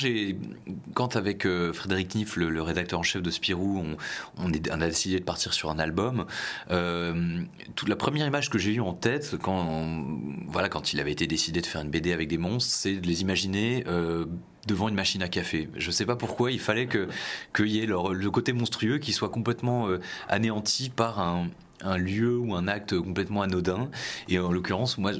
quand 0.94 1.16
avec 1.16 1.46
Frédéric 1.72 2.14
Niff, 2.14 2.36
le, 2.36 2.62
rédacteur 2.62 3.00
en 3.00 3.02
chef 3.02 3.22
de 3.22 3.30
Spirou, 3.30 3.78
on, 3.78 3.96
on, 4.44 4.52
est, 4.52 4.70
on 4.70 4.80
a 4.80 4.88
décidé 4.88 5.18
de 5.18 5.24
partir 5.24 5.37
sur 5.38 5.70
un 5.70 5.78
album. 5.78 6.26
Euh, 6.70 7.42
toute 7.74 7.88
la 7.88 7.96
première 7.96 8.26
image 8.26 8.50
que 8.50 8.58
j'ai 8.58 8.74
eue 8.74 8.80
en 8.80 8.94
tête 8.94 9.36
quand, 9.42 10.06
voilà, 10.46 10.68
quand 10.68 10.92
il 10.92 11.00
avait 11.00 11.12
été 11.12 11.26
décidé 11.26 11.60
de 11.60 11.66
faire 11.66 11.80
une 11.80 11.90
BD 11.90 12.12
avec 12.12 12.28
des 12.28 12.38
monstres, 12.38 12.72
c'est 12.72 12.96
de 12.96 13.06
les 13.06 13.22
imaginer. 13.22 13.84
Euh, 13.86 14.26
devant 14.66 14.90
une 14.90 14.94
machine 14.94 15.22
à 15.22 15.28
café. 15.28 15.70
Je 15.76 15.86
ne 15.86 15.92
sais 15.92 16.04
pas 16.04 16.16
pourquoi 16.16 16.52
il 16.52 16.60
fallait 16.60 16.88
que 16.88 17.08
qu'il 17.56 17.68
y 17.68 17.80
ait 17.80 17.86
le 17.86 18.30
côté 18.30 18.52
monstrueux 18.52 18.98
qui 18.98 19.14
soit 19.14 19.30
complètement 19.30 19.88
euh, 19.88 19.98
anéanti 20.28 20.90
par 20.90 21.20
un, 21.20 21.48
un 21.82 21.96
lieu 21.96 22.36
ou 22.36 22.54
un 22.54 22.68
acte 22.68 22.98
complètement 22.98 23.42
anodin. 23.42 23.88
Et 24.28 24.38
en 24.38 24.52
l'occurrence, 24.52 24.98
moi, 24.98 25.12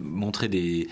montrer 0.00 0.48
des 0.48 0.88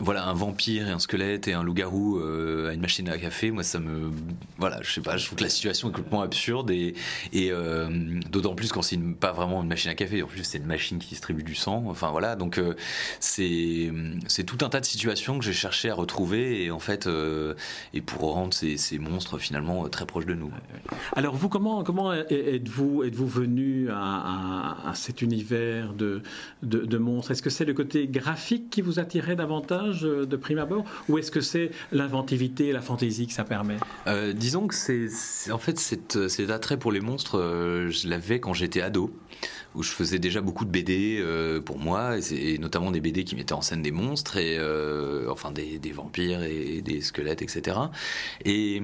voilà 0.00 0.26
un 0.26 0.32
vampire 0.32 0.88
et 0.88 0.90
un 0.90 0.98
squelette 0.98 1.48
et 1.48 1.54
un 1.54 1.62
loup-garou 1.62 2.18
euh, 2.18 2.70
à 2.70 2.74
une 2.74 2.80
machine 2.80 3.08
à 3.08 3.18
café 3.18 3.50
moi 3.50 3.62
ça 3.62 3.80
me 3.80 4.10
voilà 4.56 4.78
je 4.82 4.92
sais 4.92 5.00
pas 5.00 5.16
je 5.16 5.26
trouve 5.26 5.38
que 5.38 5.44
la 5.44 5.50
situation 5.50 5.88
est 5.88 5.92
complètement 5.92 6.22
absurde 6.22 6.70
et, 6.70 6.94
euh, 7.34 8.20
d'autant 8.30 8.54
plus 8.54 8.72
quand 8.72 8.82
c'est 8.82 8.98
pas 8.98 9.32
vraiment 9.32 9.62
une 9.62 9.68
machine 9.68 9.90
à 9.90 9.94
café. 9.94 10.22
En 10.22 10.26
plus 10.26 10.44
c'est 10.44 10.58
une 10.58 10.66
machine 10.66 10.98
qui 10.98 11.08
distribue 11.08 11.42
du 11.42 11.54
sang. 11.54 11.84
Enfin 11.88 12.10
voilà 12.10 12.36
donc 12.36 12.58
euh, 12.58 12.74
c'est 13.20 14.44
tout 14.46 14.64
un 14.64 14.68
tas 14.68 14.80
de 14.80 14.84
situations 14.84 15.38
que 15.38 15.44
j'ai 15.44 15.52
cherché 15.52 15.90
à 15.90 15.94
retrouver 15.94 16.64
et 16.64 16.70
en 16.70 16.78
fait 16.78 17.08
et 17.94 18.00
pour 18.00 18.32
rendre 18.32 18.54
ces, 18.54 18.76
ces, 18.76 18.98
monstres 18.98 19.38
finalement 19.38 19.88
très 19.88 20.06
proches 20.06 20.26
de 20.26 20.34
nous. 20.34 20.52
Alors 21.14 21.34
vous 21.34 21.48
comment 21.48 21.82
comment 21.82 22.12
êtes-vous 22.12 23.04
êtes-vous 23.04 23.26
venu 23.26 23.88
à, 23.90 24.76
à, 24.88 24.94
cet 24.94 25.22
univers 25.22 25.92
de, 25.94 26.22
de, 26.62 26.78
de 26.78 26.98
monstres? 26.98 27.32
Est-ce 27.32 27.42
que 27.42 27.50
c'est 27.50 27.64
le 27.64 27.74
côté 27.74 28.06
graphique 28.06 28.70
qui 28.70 28.82
vous 28.82 28.98
attirait 28.98 29.36
davantage? 29.36 29.87
Euh, 30.04 30.26
de 30.26 30.36
prime 30.36 30.58
abord 30.58 30.84
Ou 31.08 31.18
est-ce 31.18 31.30
que 31.30 31.40
c'est 31.40 31.70
l'inventivité 31.92 32.68
et 32.68 32.72
la 32.72 32.80
fantaisie 32.80 33.26
que 33.26 33.32
ça 33.32 33.44
permet? 33.44 33.76
Euh, 34.06 34.32
Disons 34.32 34.66
que 34.66 34.74
c'est 34.74 35.08
en 35.50 35.58
fait 35.58 35.78
cet, 35.78 36.28
cet, 36.28 36.50
attrait 36.50 36.76
pour 36.76 36.92
les 36.92 37.00
monstres, 37.00 37.38
euh, 37.38 37.90
je 37.90 38.08
l'avais 38.08 38.40
quand 38.40 38.54
j'étais 38.54 38.80
ado, 38.80 39.10
où 39.74 39.82
je 39.82 39.90
faisais 39.90 40.18
déjà 40.18 40.40
beaucoup 40.40 40.64
de 40.64 40.70
BD 40.70 41.22
pour 41.64 41.78
moi, 41.78 42.16
et, 42.32 42.58
notamment 42.58 42.90
des 42.90 43.00
BD 43.00 43.24
qui 43.24 43.36
mettaient 43.36 43.52
en 43.52 43.62
scène 43.62 43.82
des 43.82 43.92
monstres, 43.92 44.36
et 44.36 44.58
enfin 45.28 45.52
des, 45.52 45.92
vampires 45.92 46.42
et 46.42 46.80
des 46.82 47.00
squelettes, 47.00 47.42
etc. 47.42 47.78
Et 48.44 48.82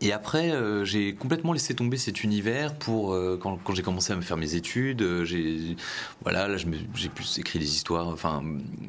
et 0.00 0.12
après, 0.12 0.50
euh, 0.50 0.84
j'ai 0.84 1.14
complètement 1.14 1.52
laissé 1.52 1.74
tomber 1.74 1.96
cet 1.96 2.22
univers 2.22 2.74
pour 2.74 3.12
euh, 3.12 3.38
quand, 3.40 3.58
j'ai 3.74 3.82
commencé 3.82 4.12
à 4.12 4.16
me 4.16 4.22
faire 4.22 4.36
mes 4.36 4.54
études. 4.54 5.02
Euh, 5.02 5.24
j'ai 5.24 5.76
voilà, 6.22 6.48
là, 6.48 6.56
j'ai 6.56 7.08
plus 7.08 7.38
écrit 7.38 7.58
des 7.58 7.74
histoires. 7.74 8.08
Enfin, 8.08 8.42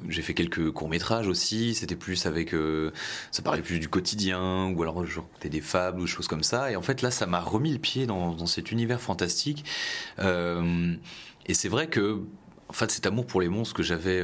j'ai 0.10 0.22
fait 0.22 0.34
quelques 0.34 0.72
courts 0.72 0.90
métrages 0.90 1.28
aussi. 1.28 1.76
C'était 1.76 1.96
plus 1.96 2.26
avec, 2.26 2.54
ça 3.32 3.42
parlait 3.42 3.62
plus 3.62 3.80
du 3.80 3.88
quotidien 3.88 4.72
ou 4.76 4.82
alors 4.84 5.06
genre 5.06 5.28
des 5.42 5.62
fables 5.62 6.00
ou 6.02 6.08
choses 6.08 6.28
comme 6.28 6.44
ça. 6.44 6.72
Et 6.72 6.76
en 6.76 6.82
fait, 6.82 7.02
là, 7.02 7.12
ça 7.12 7.26
m'a 7.26 7.40
remis 7.40 7.72
le 7.72 7.80
pied 7.80 8.06
dans 8.06 8.46
cet 8.46 8.72
univers 8.72 9.02
fantastique. 9.02 9.66
et 10.20 11.54
c'est 11.54 11.70
vrai 11.70 11.88
que 11.88 12.22
en 12.72 12.74
fait, 12.74 12.90
cet 12.90 13.06
amour 13.06 13.26
pour 13.26 13.42
les 13.42 13.50
monstres 13.50 13.76
que 13.76 13.84
j'avais 13.84 14.24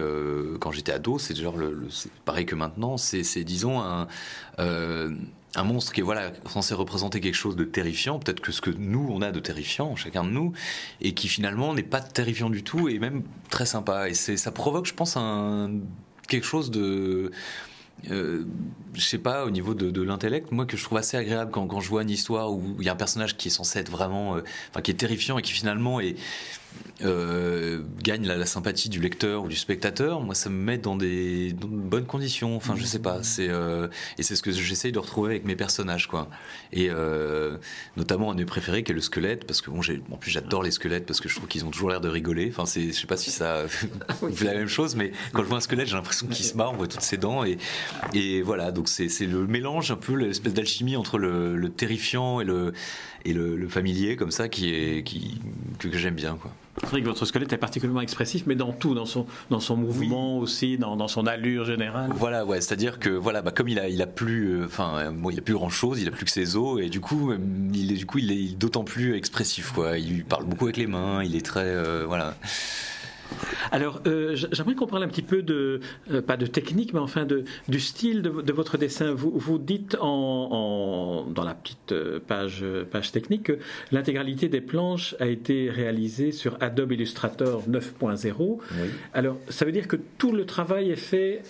quand 0.62 0.72
j'étais 0.72 0.94
ado, 0.94 1.20
c'est 1.20 1.36
genre 1.36 1.58
le, 1.58 1.90
pareil 2.24 2.46
que 2.46 2.56
maintenant. 2.56 2.96
C'est, 2.96 3.44
disons 3.44 3.82
un, 3.82 4.08
un 5.58 5.64
monstre 5.64 5.92
qui 5.92 6.00
est 6.00 6.04
voilà 6.04 6.32
censé 6.46 6.74
représenter 6.74 7.20
quelque 7.20 7.36
chose 7.36 7.58
de 7.58 7.66
terrifiant, 7.66 8.20
peut-être 8.20 8.40
que 8.40 8.52
ce 8.52 8.62
que 8.62 8.70
nous 8.70 9.10
on 9.12 9.22
a 9.22 9.32
de 9.32 9.40
terrifiant, 9.40 9.96
chacun 9.96 10.24
de 10.24 10.30
nous, 10.30 10.54
et 11.02 11.14
qui 11.14 11.28
finalement 11.28 11.74
n'est 11.74 11.84
pas 11.84 12.00
terrifiant 12.00 12.50
du 12.50 12.64
tout 12.64 12.88
et 12.88 13.00
même 13.00 13.24
très 13.50 13.66
sympa. 13.66 14.08
Et 14.08 14.14
c'est 14.14 14.38
ça 14.38 14.52
provoque, 14.52 14.86
je 14.86 14.94
pense, 14.94 15.18
quelque 16.28 16.46
chose 16.46 16.72
de 16.72 17.32
euh, 18.12 18.46
je 18.94 19.02
sais 19.02 19.18
pas, 19.18 19.46
au 19.46 19.50
niveau 19.50 19.74
de, 19.74 20.02
l'intellect, 20.04 20.52
moi 20.52 20.68
que 20.68 20.78
je 20.78 20.84
trouve 20.84 21.00
assez 21.00 21.18
agréable 21.18 21.50
quand, 21.52 21.66
quand 21.66 21.80
je 21.80 21.90
vois 21.90 22.04
une 22.04 22.12
histoire 22.12 22.52
où 22.52 22.76
il 22.80 22.86
y 22.86 22.90
a 22.90 22.94
un 22.94 22.96
personnage 22.96 23.38
qui 23.38 23.48
est 23.48 23.52
censé 23.52 23.80
être 23.80 23.90
vraiment, 23.90 24.36
euh, 24.36 24.44
enfin 24.70 24.82
qui 24.82 24.92
est 24.92 24.96
terrifiant 24.96 25.40
et 25.40 25.42
qui 25.42 25.52
finalement 25.52 26.00
est, 26.00 26.16
euh, 27.04 27.82
gagne 28.02 28.26
la, 28.26 28.46
sympathie 28.46 28.90
du 28.90 29.00
lecteur 29.00 29.44
ou 29.44 29.48
du 29.48 29.56
spectateur, 29.56 30.22
moi 30.22 30.34
ça 30.36 30.50
me 30.50 30.56
met 30.56 30.78
dans 30.78 30.96
des, 30.96 31.54
bonnes 31.54 32.06
conditions. 32.06 32.56
Enfin, 32.56 32.76
je 32.76 32.86
sais 32.86 33.00
pas. 33.00 33.24
C'est 33.24 33.50
euh, 33.50 33.88
et 34.18 34.24
c'est 34.24 34.36
ce 34.36 34.42
que 34.42 34.52
j'essaye 34.52 34.92
de 34.92 35.00
retrouver 35.00 35.32
avec 35.32 35.46
mes 35.46 35.56
personnages, 35.56 36.08
quoi. 36.08 36.30
Et 36.74 36.90
euh, 36.90 37.58
notamment 37.98 38.32
un 38.32 38.34
de 38.34 38.40
mes 38.40 38.46
préférés 38.46 38.84
qui 38.84 38.92
est 38.92 38.96
le 38.96 39.02
squelette, 39.02 39.46
parce 39.46 39.62
que 39.62 39.70
bon, 39.70 39.82
en 40.12 40.18
plus 40.18 40.32
j'adore 40.32 40.64
les 40.64 40.72
squelettes 40.72 41.06
parce 41.06 41.20
que 41.20 41.30
je 41.30 41.36
trouve 41.36 41.48
qu'ils 41.48 41.66
ont 41.66 41.72
toujours 41.72 41.90
l'air 41.90 42.02
de 42.02 42.10
rigoler. 42.10 42.48
Enfin, 42.50 42.66
c'est, 42.66 42.88
je 42.88 43.00
sais 43.00 43.08
pas 43.08 43.18
si 43.18 43.32
ça 43.32 43.68
fait 43.68 44.46
la 44.46 44.54
même 44.54 44.68
chose, 44.68 44.96
mais 44.96 45.12
quand 45.34 45.44
je 45.44 45.48
vois 45.48 45.58
un 45.58 45.62
squelette, 45.62 45.88
j'ai 45.88 45.96
l'impression 45.96 46.28
qu'il 46.28 46.46
se 46.46 46.56
marre, 46.56 46.74
on 46.74 46.78
voit 46.78 46.88
toutes 46.88 47.02
ses 47.02 47.18
dents 47.18 47.44
et 47.44 47.58
et 48.14 48.42
voilà. 48.42 48.72
Donc 48.72 48.90
c'est 48.90 49.08
le 49.26 49.48
mélange 49.48 49.92
un 49.92 49.96
peu 49.96 50.14
l'espèce 50.14 50.54
d'alchimie 50.54 50.96
entre 50.96 51.18
le, 51.18 51.70
terrifiant 51.70 52.42
et 52.42 52.46
le 52.46 52.74
et 53.26 53.34
le, 53.34 53.68
familier 53.68 54.16
comme 54.16 54.32
ça 54.32 54.48
qui 54.48 54.74
est 54.74 55.04
qui 55.04 55.40
que, 55.78 55.88
que 55.88 55.98
j'aime 55.98 56.16
bien, 56.16 56.38
quoi. 56.42 56.52
C'est 56.82 56.90
vrai 56.92 57.02
que 57.02 57.08
votre 57.08 57.26
squelette 57.26 57.52
est 57.54 57.58
particulièrement 57.58 58.02
expressif, 58.02 58.44
mais 58.46 58.54
dans 58.54 58.72
tout, 58.72 58.94
dans 58.94 59.08
son, 59.08 59.26
dans 59.50 59.60
son 59.60 59.76
mouvement 59.76 60.38
aussi, 60.38 60.78
dans, 60.78 60.96
dans, 60.96 61.08
son 61.08 61.26
allure 61.26 61.66
générale. 61.66 62.12
Voilà, 62.16 62.46
ouais, 62.46 62.62
c'est-à-dire 62.62 63.00
que 63.00 63.10
voilà, 63.10 63.42
bah, 63.42 63.52
comme 63.52 63.68
il 63.68 63.80
a, 63.80 63.90
il 63.90 64.00
a 64.02 64.06
plus, 64.06 64.50
euh, 64.50 64.66
enfin, 64.66 65.12
bon, 65.12 65.32
il 65.32 65.40
a 65.40 65.42
plus 65.42 65.56
grand-chose, 65.56 66.00
il 66.00 66.08
a 66.08 66.12
plus 66.12 66.26
que 66.26 66.32
ses 66.32 66.56
os, 66.56 66.80
et 66.80 66.90
du 66.90 67.00
coup, 67.00 67.32
euh, 67.32 67.40
il 67.74 67.92
est, 67.92 67.96
du 67.96 68.06
coup, 68.06 68.20
il 68.20 68.32
est 68.32 68.56
d'autant 68.56 68.84
plus 68.84 69.16
expressif, 69.16 69.72
quoi. 69.72 69.98
Il 69.98 70.24
parle 70.24 70.46
beaucoup 70.46 70.66
avec 70.66 70.78
les 70.78 70.86
mains, 70.86 71.24
il 71.24 71.36
est 71.36 71.46
très, 71.46 71.66
euh, 71.66 72.06
voilà. 72.06 72.36
Alors, 73.72 74.02
euh, 74.08 74.36
j'aimerais 74.52 74.76
qu'on 74.76 74.88
parle 74.88 75.04
un 75.04 75.08
petit 75.08 75.22
peu 75.22 75.42
de, 75.42 75.82
euh, 76.12 76.22
pas 76.22 76.38
de 76.38 76.46
technique, 76.46 76.94
mais 76.94 77.00
enfin 77.00 77.26
de, 77.26 77.44
du 77.68 77.80
style 77.80 78.22
de, 78.22 78.54
votre 78.54 78.78
dessin. 78.78 79.14
Vous, 79.14 79.32
vous 79.36 79.58
dites 79.58 79.98
en, 80.00 81.26
dans 81.30 81.44
la 81.44 81.54
petite 81.54 81.92
euh, 81.92 82.20
page, 82.26 82.64
page 82.92 83.12
technique 83.12 83.44
que 83.44 83.60
l'intégralité 83.92 84.50
des 84.50 84.62
planches 84.62 85.16
a 85.20 85.28
été 85.28 85.70
réalisée 85.70 86.32
sur 86.32 86.58
Adobe 86.60 86.94
Illustrator 86.94 87.64
9.0. 87.70 88.60
Alors, 89.14 89.38
ça 89.50 89.66
veut 89.66 89.72
dire 89.72 89.88
que 89.88 89.98
tout 90.18 90.32
le 90.32 90.46
travail 90.46 90.92
est 90.92 90.96
fait 90.96 91.42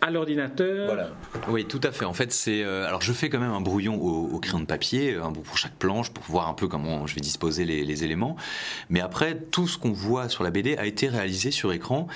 à 0.00 0.10
l'ordinateur. 0.10 0.86
Voilà. 0.86 1.10
Oui, 1.48 1.64
tout 1.64 1.80
à 1.82 1.92
fait. 1.92 2.04
En 2.04 2.12
fait, 2.12 2.32
c'est 2.32 2.62
euh, 2.62 2.86
alors 2.86 3.02
je 3.02 3.12
fais 3.12 3.28
quand 3.28 3.38
même 3.38 3.52
un 3.52 3.60
brouillon 3.60 3.94
au, 3.94 4.38
crayon 4.38 4.60
de 4.60 4.66
papier, 4.66 5.16
un 5.16 5.30
bout 5.30 5.42
pour 5.42 5.58
chaque 5.58 5.74
planche 5.74 6.10
pour 6.10 6.24
voir 6.24 6.48
un 6.48 6.54
peu 6.54 6.68
comment 6.68 7.06
je 7.06 7.14
vais 7.14 7.20
disposer 7.20 7.64
les, 7.64 7.84
les 7.84 8.04
éléments. 8.04 8.36
Mais 8.88 9.00
après, 9.00 9.36
tout 9.36 9.68
ce 9.68 9.78
qu'on 9.78 9.92
voit 9.92 10.28
sur 10.28 10.44
la 10.44 10.50
BD 10.50 10.76
a 10.76 10.86
été 10.86 11.08
réalisé 11.08 11.50
sur 11.50 11.72
écran. 11.72 12.08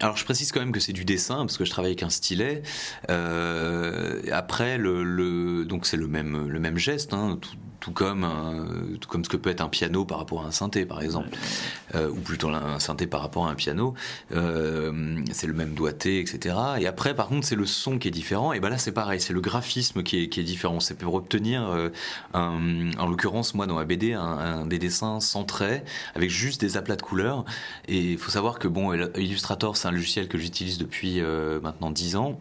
Alors 0.00 0.16
je 0.16 0.24
précise 0.24 0.50
quand 0.50 0.60
même 0.60 0.72
que 0.72 0.80
c'est 0.80 0.92
du 0.92 1.04
dessin 1.04 1.36
parce 1.38 1.56
que 1.56 1.64
je 1.64 1.70
travaille 1.70 1.92
avec 1.92 2.02
un 2.02 2.10
stylet. 2.10 2.62
Euh, 3.10 4.20
après 4.32 4.76
le, 4.76 5.04
le 5.04 5.64
donc 5.64 5.86
c'est 5.86 5.96
le 5.96 6.08
même 6.08 6.48
le 6.48 6.58
même 6.58 6.78
geste, 6.78 7.14
hein, 7.14 7.38
tout, 7.40 7.50
tout 7.84 7.92
comme 7.92 8.96
tout 8.98 9.08
comme 9.10 9.24
ce 9.26 9.28
que 9.28 9.36
peut 9.36 9.50
être 9.50 9.60
un 9.60 9.68
piano 9.68 10.06
par 10.06 10.16
rapport 10.16 10.42
à 10.42 10.46
un 10.46 10.50
synthé 10.52 10.86
par 10.86 11.02
exemple, 11.02 11.28
euh, 11.94 12.08
ou 12.08 12.16
plutôt 12.16 12.48
un 12.48 12.78
synthé 12.80 13.06
par 13.06 13.20
rapport 13.20 13.46
à 13.46 13.50
un 13.50 13.54
piano. 13.54 13.92
Euh, 14.32 15.20
c'est 15.32 15.46
le 15.46 15.52
même 15.52 15.74
doigté, 15.74 16.18
etc. 16.18 16.56
Et 16.78 16.86
après 16.86 17.14
par 17.14 17.28
contre 17.28 17.46
c'est 17.46 17.56
le 17.56 17.66
son 17.66 17.98
qui 17.98 18.08
est 18.08 18.10
différent. 18.10 18.54
Et 18.54 18.60
ben 18.60 18.70
là 18.70 18.78
c'est 18.78 18.92
pareil, 18.92 19.20
c'est 19.20 19.34
le 19.34 19.42
graphisme 19.42 20.02
qui 20.02 20.22
est, 20.22 20.28
qui 20.30 20.40
est 20.40 20.44
différent. 20.44 20.80
C'est 20.80 20.96
pour 20.96 21.12
obtenir 21.12 21.68
euh, 21.68 21.90
un, 22.32 22.90
en 22.98 23.06
l'occurrence 23.06 23.52
moi 23.52 23.66
dans 23.66 23.74
ma 23.74 23.84
BD 23.84 24.14
un, 24.14 24.64
des 24.64 24.78
dessins 24.78 25.20
sans 25.20 25.44
traits 25.44 25.86
avec 26.14 26.30
juste 26.30 26.62
des 26.62 26.78
aplats 26.78 26.96
de 26.96 27.02
couleurs. 27.02 27.44
Et 27.86 27.98
il 28.12 28.18
faut 28.18 28.30
savoir 28.30 28.58
que 28.58 28.66
bon 28.66 28.94
Illustrator 28.94 29.76
c'est 29.76 29.88
un 29.88 29.92
logiciel 29.92 30.26
que 30.26 30.38
j'utilise 30.38 30.78
depuis 30.78 31.20
euh, 31.20 31.60
maintenant 31.60 31.90
10 31.90 32.16
ans 32.16 32.40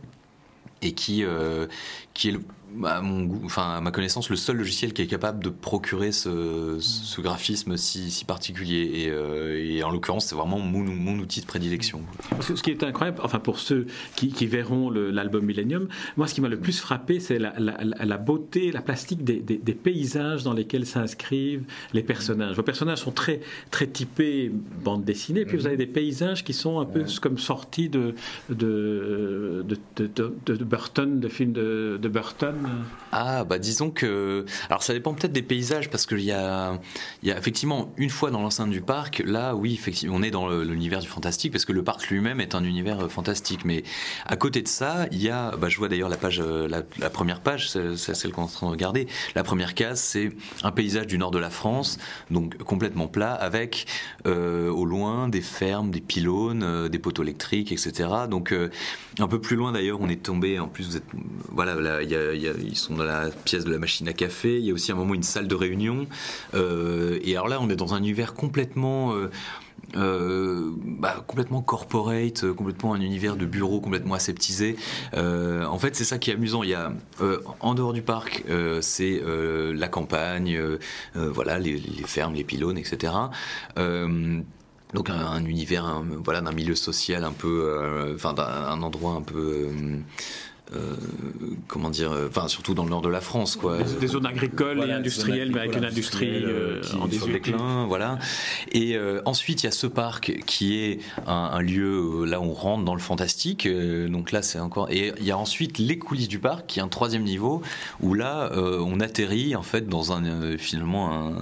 et 0.84 0.92
qui, 0.94 1.24
euh, 1.24 1.68
qui 2.14 2.30
est 2.30 2.38
à, 2.86 3.02
mon 3.02 3.24
goût, 3.24 3.42
enfin, 3.46 3.76
à 3.78 3.82
ma 3.82 3.92
connaissance, 3.92 4.30
le 4.30 4.36
seul 4.36 4.58
logiciel 4.58 4.94
qui 4.94 5.02
est 5.02 5.08
capable 5.08 5.44
de 5.44 5.50
procurer 5.50 6.12
ce, 6.12 6.78
ce 6.80 7.22
graphisme 7.22 7.78
si, 7.78 8.12
si 8.12 8.26
particulier. 8.26 8.90
Et, 8.94 9.10
euh, 9.10 9.64
et 9.64 9.84
en 9.84 9.92
l'occurrence, 9.92 10.26
c'est 10.26 10.36
vraiment 10.36 10.60
mon, 10.60 10.84
mon, 10.84 11.20
outil 11.20 11.42
de 11.42 11.46
prédilection. 11.46 12.02
Ce 12.42 12.54
qui 12.54 12.72
est 12.72 12.84
incroyable, 12.84 13.20
enfin 13.24 13.40
pour 13.40 13.60
ceux 13.60 13.88
qui, 14.16 14.30
qui 14.30 14.48
verront 14.48 14.90
l'album 14.90 15.46
Millennium, 15.46 15.88
moi 16.18 16.28
ce 16.28 16.34
qui 16.34 16.42
m'a 16.42 16.50
le 16.50 16.60
plus 16.60 16.80
frappé, 16.80 17.20
c'est 17.20 17.40
la, 17.40 17.54
la, 17.60 17.78
la, 17.82 18.18
beauté, 18.18 18.72
la 18.72 18.82
plastique 18.82 19.24
des, 19.24 19.40
des, 19.40 19.58
des 19.58 19.74
paysages 19.74 20.44
dans 20.44 20.54
lesquels 20.54 20.86
s'inscrivent 20.86 21.64
les 21.94 22.04
personnages. 22.04 22.56
Vos 22.56 22.64
personnages 22.64 23.00
sont 23.00 23.12
très, 23.12 23.42
très 23.72 23.88
typés 23.88 24.52
bande 24.84 25.04
dessinée, 25.04 25.46
puis 25.46 25.58
vous 25.58 25.68
avez 25.68 25.78
des 25.78 25.86
paysages 25.86 26.44
qui 26.44 26.54
sont 26.54 26.80
un 26.80 26.86
peu 26.86 27.06
comme 27.22 27.38
sortis 27.38 27.90
de, 27.90 28.16
de, 28.50 29.66
de, 29.66 30.08
de, 30.08 30.34
de 30.46 30.64
Burton, 30.64 31.20
de 31.20 31.28
films 31.28 31.54
de, 31.54 32.00
de 32.02 32.08
Burton. 32.10 32.56
Ah, 33.12 33.44
bah 33.44 33.60
disons 33.60 33.92
que. 33.92 34.46
Alors 34.70 34.82
ça 34.82 34.94
dépend 34.94 35.14
peut-être 35.14 35.32
des 35.32 35.44
paysages, 35.44 35.90
parce 35.90 36.06
qu'il 36.06 36.22
y 36.22 36.32
a, 36.32 36.80
y 37.22 37.32
a 37.32 37.38
effectivement 37.38 37.92
une 37.98 38.10
fois 38.10 38.32
dans 38.32 38.42
l'enceinte 38.42 38.72
du 38.72 38.82
parc, 38.82 39.22
là, 39.26 39.56
oui, 39.56 39.74
effectivement, 39.74 40.16
on 40.16 40.24
est 40.24 40.32
dans 40.32 40.50
l'univers 40.50 41.00
du 41.00 41.08
fantastique, 41.08 41.52
parce 41.52 41.66
que 41.66 41.74
le 41.74 41.84
parc 41.84 42.08
lui-même 42.08 42.42
est 42.42 42.56
un 42.56 42.64
univers 42.64 43.02
euh, 43.02 43.10
fantastique. 43.10 43.66
Mais 43.66 43.84
à 44.26 44.36
côté 44.36 44.62
de 44.62 44.68
ça, 44.68 45.06
il 45.12 45.22
y 45.22 45.30
a. 45.30 45.56
Bah, 45.58 45.70
je 45.70 45.78
vois 45.78 45.90
d'ailleurs 45.90 46.10
la 46.10 46.18
page, 46.18 46.42
euh, 46.44 46.68
la, 46.68 47.10
première 47.10 47.42
page, 47.42 47.70
c'est 47.70 47.96
celle 47.96 48.32
qu'on 48.32 48.42
est 48.42 48.46
en 48.46 48.48
train 48.48 48.68
de 48.68 48.72
regarder. 48.72 49.08
La 49.36 49.44
première 49.44 49.76
case, 49.76 50.02
c'est 50.02 50.32
un 50.64 50.72
paysage 50.72 51.08
du 51.08 51.18
nord 51.20 51.32
de 51.32 51.40
la 51.40 51.52
France, 51.52 52.00
donc 52.32 52.58
complètement 52.58 53.08
plat, 53.08 53.34
avec 53.34 53.86
euh, 54.26 54.70
au 54.70 54.86
loin 54.86 55.30
des 55.30 55.42
fermes, 55.42 55.92
des 55.92 56.02
pylônes, 56.02 56.88
des 56.90 57.00
poteaux 57.00 57.24
électriques, 57.24 57.72
etc. 57.72 58.10
Donc 58.30 58.54
un 59.20 59.28
peu 59.28 59.40
plus 59.40 59.56
loin 59.56 59.72
d'ailleurs, 59.72 60.00
on 60.02 60.10
est 60.10 60.24
tombé. 60.24 60.60
En 60.60 60.68
plus, 60.68 60.88
vous 60.88 60.98
êtes. 60.98 61.04
Voilà, 61.52 62.02
il 62.02 62.10
y 62.10 62.16
a 62.48 62.53
ils 62.62 62.78
sont 62.78 62.96
dans 62.96 63.04
la 63.04 63.30
pièce 63.30 63.66
de 63.66 63.72
la 63.72 63.80
machine 63.80 64.08
à 64.08 64.14
café. 64.14 64.58
Il 64.60 64.66
y 64.66 64.72
a 64.72 64.74
aussi 64.74 64.92
un 64.92 64.96
moment 64.96 65.14
une 65.14 65.24
salle 65.24 65.48
de 65.48 65.56
réunion. 65.56 66.08
Euh, 66.54 67.20
et 67.24 67.36
alors 67.36 67.48
là, 67.48 67.60
on 67.62 67.70
est 67.70 67.76
dans 67.76 67.94
un 67.94 68.00
univers 68.00 68.34
complètement. 68.34 69.14
Euh, 69.14 69.30
euh, 69.96 70.72
bah, 70.76 71.24
complètement 71.28 71.62
corporate, 71.62 72.52
complètement 72.54 72.94
un 72.94 73.02
univers 73.02 73.36
de 73.36 73.46
bureau 73.46 73.80
complètement 73.80 74.16
aseptisé. 74.16 74.76
en 75.14 75.78
fait, 75.78 75.96
c'est 75.96 76.06
ça 76.06 76.18
qui 76.18 76.32
est 76.32 76.34
amusant. 76.34 76.64
Il 76.64 76.70
y 76.70 76.74
a 76.74 76.94
en 77.60 77.76
dehors 77.76 77.94
du 77.94 78.02
parc, 78.02 78.44
c'est 78.82 79.22
la 79.26 79.88
campagne, 79.88 80.60
voilà, 81.14 81.60
les, 81.60 81.80
fermes, 82.06 82.34
les 82.34 82.44
pylônes, 82.44 82.78
etc. 82.78 83.14
donc 83.76 85.10
un, 85.10 85.46
univers, 85.46 86.02
voilà, 86.24 86.42
d'un 86.42 86.54
milieu 86.54 86.76
social 86.76 87.24
un 87.24 87.34
peu, 87.34 88.14
enfin, 88.16 88.34
d'un 88.34 88.82
endroit 88.82 89.14
un 89.14 89.22
peu 89.22 89.70
euh, 90.76 90.96
comment 91.68 91.90
dire, 91.90 92.12
euh, 92.12 92.30
enfin 92.30 92.48
surtout 92.48 92.74
dans 92.74 92.84
le 92.84 92.90
nord 92.90 93.02
de 93.02 93.10
la 93.10 93.22
France, 93.22 93.58
quoi. 93.58 93.80
Des, 93.84 94.08
zones 94.08 94.26
agricoles 94.26 94.84
et 94.88 94.92
industrielles, 94.92 95.52
mais 95.52 95.60
avec 95.60 95.76
une 95.76 95.86
industrie 95.86 96.44
euh, 96.44 96.82
en 97.00 97.08
déclin, 97.08 97.86
voilà. 97.86 98.18
Et 98.72 98.98
ensuite, 99.26 99.64
il 99.64 99.66
y 99.66 99.70
a 99.70 99.72
ce 99.72 99.88
parc 99.88 100.42
qui 100.46 100.80
est 100.80 101.00
un, 101.28 101.62
lieu 101.62 102.26
là 102.26 102.40
où 102.40 102.46
on 102.46 102.54
rentre 102.54 102.86
dans 102.86 102.96
le 102.96 103.02
fantastique. 103.02 103.68
donc 103.68 104.32
là, 104.32 104.42
c'est 104.42 104.60
encore. 104.60 104.90
Et 104.90 105.14
il 105.20 105.26
y 105.26 105.32
a 105.32 105.38
ensuite 105.38 105.78
les 105.78 106.00
coulisses 106.00 106.28
du 106.28 106.40
parc, 106.40 106.66
qui 106.66 106.80
est 106.80 106.84
un 106.84 106.88
troisième 106.88 107.24
niveau, 107.24 107.62
où 108.02 108.14
là, 108.14 108.50
on 108.56 109.00
atterrit 109.00 109.56
en 109.56 109.64
fait 109.64 109.88
dans 109.88 110.12
un 110.12 110.58
finalement 110.58 111.14
un, 111.14 111.38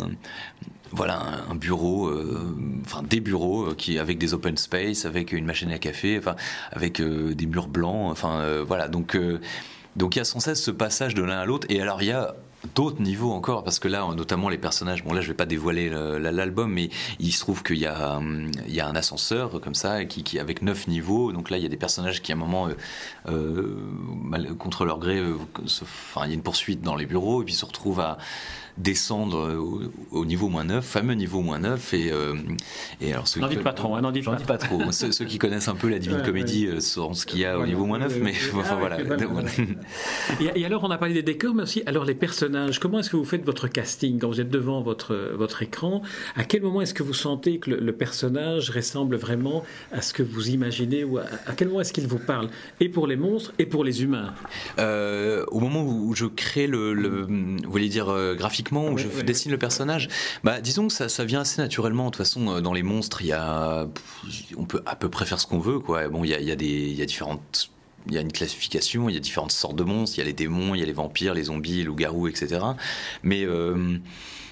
voilà 0.92 1.22
un, 1.50 1.56
bureau, 1.56 2.08
euh, 2.08 2.56
enfin 2.86 3.04
des 3.04 3.20
bureaux 3.20 3.68
euh, 3.68 3.76
qui 3.76 3.98
avec 3.98 4.18
des 4.18 4.34
open 4.34 4.58
space, 4.58 5.06
avec 5.06 5.32
une 5.32 5.46
machine 5.46 5.72
à 5.72 5.78
café, 5.78 6.18
enfin 6.18 6.36
avec 6.72 7.00
euh, 7.00 7.34
des 7.34 7.46
murs 7.46 7.68
blancs, 7.68 8.12
enfin 8.12 8.62
voilà. 8.66 8.88
Donc 8.88 9.18
donc 9.96 10.16
il 10.16 10.20
y 10.20 10.22
a 10.22 10.26
sans 10.26 10.40
cesse 10.40 10.62
ce 10.62 10.72
passage 10.72 11.16
de 11.16 11.24
l'un 11.24 11.40
à 11.40 11.46
l'autre. 11.46 11.68
Et 11.70 11.82
alors 11.82 12.02
il 12.02 12.08
y 12.08 12.12
a 12.12 12.36
d'autres 12.76 13.02
niveaux 13.02 13.32
encore 13.32 13.64
parce 13.64 13.80
que 13.80 13.88
là 13.88 14.08
notamment 14.16 14.48
les 14.48 14.60
personnages 14.60 15.04
bon 15.04 15.14
là 15.14 15.22
je 15.22 15.28
vais 15.30 15.34
pas 15.34 15.48
dévoiler 15.48 15.90
l'album 16.20 16.72
mais 16.72 16.92
il 17.20 17.32
se 17.32 17.40
trouve 17.40 17.64
qu'il 17.64 17.80
y 17.80 17.88
a 17.88 18.22
il 18.68 18.76
y 18.76 18.80
a 18.80 18.88
un 18.88 18.96
ascenseur 18.96 19.60
comme 19.62 19.74
ça 19.74 20.06
qui, 20.06 20.38
avec 20.38 20.62
neuf 20.62 20.88
niveaux. 20.88 21.32
Donc 21.32 21.50
là 21.50 21.58
il 21.58 21.64
y 21.64 21.66
a 21.66 21.70
des 21.70 21.78
personnages 21.78 22.22
qui 22.22 22.32
à 22.32 22.36
un 22.36 22.38
moment 22.38 22.70
contre 24.60 24.86
leur 24.86 25.00
gré 25.00 25.24
enfin 25.56 26.26
il 26.26 26.30
y 26.30 26.32
a 26.32 26.36
une 26.36 26.44
poursuite 26.44 26.82
dans 26.82 26.96
les 26.96 27.06
bureaux 27.06 27.42
et 27.42 27.46
puis 27.46 27.54
se 27.54 27.66
retrouvent 27.66 28.02
à 28.02 28.18
descendre 28.78 29.82
au, 30.12 30.26
niveau 30.26 30.50
moins 30.50 30.64
9, 30.64 30.84
fameux 30.84 31.14
niveau 31.14 31.42
moins 31.42 31.60
9. 31.60 31.94
Et, 31.94 32.12
euh, 32.12 32.36
et 33.00 33.14
alors 33.14 33.28
ceux 33.28 33.42
dites 33.48 33.64
pas 33.64 33.74
trop, 33.74 33.96
hein, 33.96 34.12
dites 34.12 34.26
pas, 34.46 34.58
trop. 34.58 34.92
ceux, 34.92 35.26
qui 35.26 35.38
connaissent 35.38 35.68
un 35.68 35.76
peu 35.76 35.90
la 35.90 36.00
Divine 36.00 36.22
Comédie 36.24 36.68
euh, 36.68 36.80
sauront 36.80 37.14
ce 37.14 37.26
qu'il 37.26 37.40
y 37.40 37.46
a 37.46 37.58
au 37.58 37.66
niveau 37.66 37.86
moins 37.86 38.00
9, 38.00 38.20
mais 38.22 38.34
enfin 38.56 38.76
voilà. 38.76 38.98
et, 40.56 40.66
alors, 40.66 40.84
on 40.84 40.92
a 40.92 40.98
parlé 40.98 41.14
des 41.14 41.24
décors, 41.24 41.54
mais 41.54 41.64
aussi 41.64 41.84
alors 41.86 42.06
les 42.06 42.16
personnages. 42.16 42.80
Comment 42.80 43.00
est-ce 43.00 43.10
que 43.10 43.18
vous 43.18 43.26
faites 43.26 43.46
votre 43.46 43.68
casting 43.68 44.20
quand 44.20 44.28
vous 44.28 44.42
êtes 44.42 44.50
devant 44.50 44.82
votre, 44.82 45.16
votre 45.36 45.64
écran? 45.64 46.02
À 46.36 46.44
quel 46.44 46.62
moment 46.62 46.82
est-ce 46.82 46.94
que 46.94 47.04
vous 47.04 47.14
sentez 47.14 47.60
que 47.60 47.70
le, 47.70 47.92
personnage 47.92 48.70
ressemble 48.70 49.18
vraiment 49.18 49.64
à 49.92 50.02
ce 50.02 50.14
que 50.14 50.24
vous 50.24 50.50
imaginez 50.50 51.04
ou 51.04 51.18
à, 51.18 51.26
quel 51.56 51.68
moment 51.68 51.82
est-ce 51.82 51.94
qu'il 51.94 52.08
vous 52.08 52.20
parle? 52.20 52.50
Et 52.80 52.90
pour 52.90 53.06
les 53.06 53.18
monstres 53.18 53.54
et 53.60 53.66
pour 53.66 53.84
les 53.84 54.02
humains? 54.02 54.34
Euh, 54.80 55.46
Au 55.52 55.60
moment 55.60 55.84
où 55.84 56.16
je 56.16 56.26
crée 56.26 56.68
le, 56.68 56.94
le 56.94 57.28
vous 57.28 57.72
voulez 57.72 57.90
dire 57.90 58.08
graphiquement 58.38 58.71
où 58.72 58.98
je 58.98 59.08
dessine 59.22 59.52
le 59.52 59.58
personnage, 59.58 60.10
bah, 60.44 60.62
disons 60.62 60.88
que 60.88 60.94
ça, 60.94 61.10
ça, 61.10 61.26
vient 61.26 61.42
assez 61.42 61.62
naturellement. 61.62 62.06
De 62.06 62.12
toute 62.12 62.18
façon, 62.18 62.50
euh, 62.50 62.62
dans 62.62 62.74
les 62.74 62.84
monstres, 62.84 63.22
il 63.22 63.28
y 63.28 63.34
a, 63.34 63.88
on 64.58 64.66
peut 64.66 64.82
à 64.86 64.96
peu 64.96 65.10
près 65.10 65.26
faire 65.26 65.40
ce 65.40 65.48
qu'on 65.48 65.60
veut, 65.60 65.80
quoi. 65.80 66.08
Bon, 66.08 66.24
il 66.24 66.30
y 66.30 66.34
a, 66.34 66.40
il 66.40 66.48
y 66.48 66.52
a 66.52 66.56
des, 66.56 66.66
il 66.66 66.96
y 66.96 67.02
a 67.02 67.06
différentes 67.06 67.72
il 68.08 68.14
y 68.14 68.18
a 68.18 68.22
une 68.22 68.32
classification, 68.32 69.10
il 69.10 69.14
y 69.14 69.18
a 69.18 69.20
différentes 69.20 69.52
sortes 69.52 69.76
de 69.76 69.84
monstres, 69.84 70.18
il 70.18 70.22
y 70.22 70.24
a 70.24 70.26
les 70.26 70.34
démons, 70.34 70.74
il 70.74 70.80
y 70.80 70.84
a 70.84 70.88
les 70.88 70.92
vampires, 70.92 71.34
les 71.34 71.44
zombies, 71.44 71.78
les 71.78 71.84
loups-garous, 71.84 72.28
etc. 72.28 72.60
Mais 73.24 73.44
euh, 73.44 73.98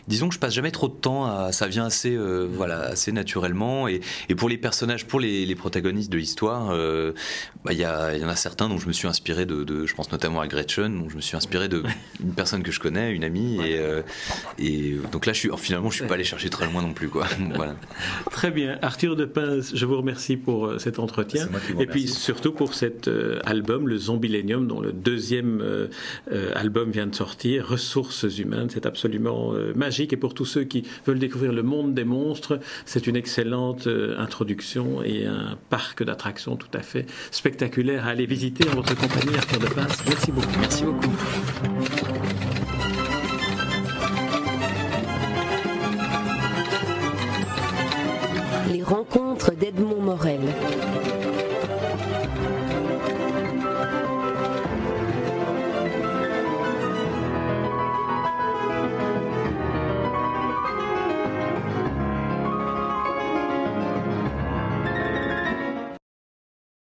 disons 0.09 0.27
que 0.27 0.33
je 0.33 0.39
passe 0.39 0.53
jamais 0.53 0.71
trop 0.71 0.87
de 0.87 0.93
temps 0.93 1.25
à, 1.25 1.51
ça 1.51 1.67
vient 1.67 1.85
assez, 1.85 2.15
euh, 2.15 2.47
voilà, 2.51 2.79
assez 2.81 3.11
naturellement. 3.11 3.87
Et, 3.87 4.01
et, 4.27 4.35
pour 4.35 4.49
les 4.49 4.57
personnages, 4.57 5.05
pour 5.05 5.19
les, 5.19 5.45
les 5.45 5.55
protagonistes 5.55 6.11
de 6.11 6.17
l'histoire, 6.17 6.71
euh, 6.71 7.13
bah, 7.63 7.73
il 7.73 7.79
y, 7.79 7.85
en 7.85 8.27
a 8.27 8.35
certains 8.35 8.67
dont 8.67 8.79
je 8.79 8.87
me 8.87 8.91
suis 8.91 9.07
inspiré 9.07 9.45
de, 9.45 9.63
de, 9.63 9.85
je 9.85 9.93
pense 9.93 10.11
notamment 10.11 10.41
à 10.41 10.47
Gretchen, 10.47 10.99
dont 10.99 11.09
je 11.09 11.15
me 11.15 11.21
suis 11.21 11.37
inspiré 11.37 11.69
de 11.69 11.83
une 12.23 12.33
personne 12.33 12.63
que 12.63 12.71
je 12.71 12.79
connais, 12.79 13.11
une 13.11 13.23
amie. 13.23 13.59
Et, 13.63 13.77
euh, 13.77 14.01
et 14.57 14.95
donc 15.11 15.27
là, 15.27 15.33
je 15.33 15.39
suis, 15.39 15.49
finalement, 15.57 15.91
je 15.91 15.97
suis 15.97 16.07
pas 16.07 16.15
allé 16.15 16.23
chercher 16.23 16.49
très 16.49 16.65
loin 16.65 16.81
non 16.81 16.93
plus, 16.93 17.09
quoi. 17.09 17.27
voilà. 17.55 17.75
Très 18.31 18.49
bien, 18.49 18.79
Arthur 18.81 19.15
de 19.15 19.25
Pince, 19.25 19.71
je 19.75 19.85
vous 19.85 19.97
remercie 19.97 20.37
pour 20.37 20.73
cet 20.79 20.97
entretien 20.97 21.47
et 21.79 21.85
puis 21.85 22.07
surtout 22.07 22.51
pour 22.51 22.73
cet 22.73 23.09
album, 23.45 23.87
le 23.87 23.97
Zombilenium, 23.97 24.67
dont 24.67 24.81
le 24.81 24.91
deuxième 24.91 25.63
album 26.55 26.89
vient 26.89 27.05
de 27.05 27.15
sortir, 27.15 27.67
Ressources 27.67 28.39
humaines. 28.39 28.69
C'est 28.71 28.87
absolument 28.87 29.53
magique 29.75 29.98
et 29.99 30.17
pour 30.17 30.33
tous 30.33 30.45
ceux 30.45 30.63
qui 30.63 30.83
veulent 31.05 31.19
découvrir 31.19 31.51
le 31.51 31.63
monde 31.63 31.93
des 31.93 32.05
monstres, 32.05 32.59
c'est 32.85 33.07
une 33.07 33.15
excellente 33.15 33.87
euh, 33.87 34.17
introduction 34.17 35.03
et 35.03 35.25
un 35.25 35.57
parc 35.69 36.03
d'attractions 36.03 36.55
tout 36.55 36.69
à 36.73 36.81
fait 36.81 37.05
spectaculaire 37.31 38.05
à 38.05 38.11
aller 38.11 38.25
visiter 38.25 38.67
en 38.69 38.75
votre 38.75 38.95
compagnie, 38.95 39.35
Arthur 39.35 39.59
de 39.59 39.67
Pince. 39.67 39.97
Merci 40.07 40.31
beaucoup. 40.31 40.59
Merci 40.59 40.83
beaucoup. 40.83 41.15
Les 48.71 48.83
rencontres 48.83 49.55
d'Edmond 49.55 49.88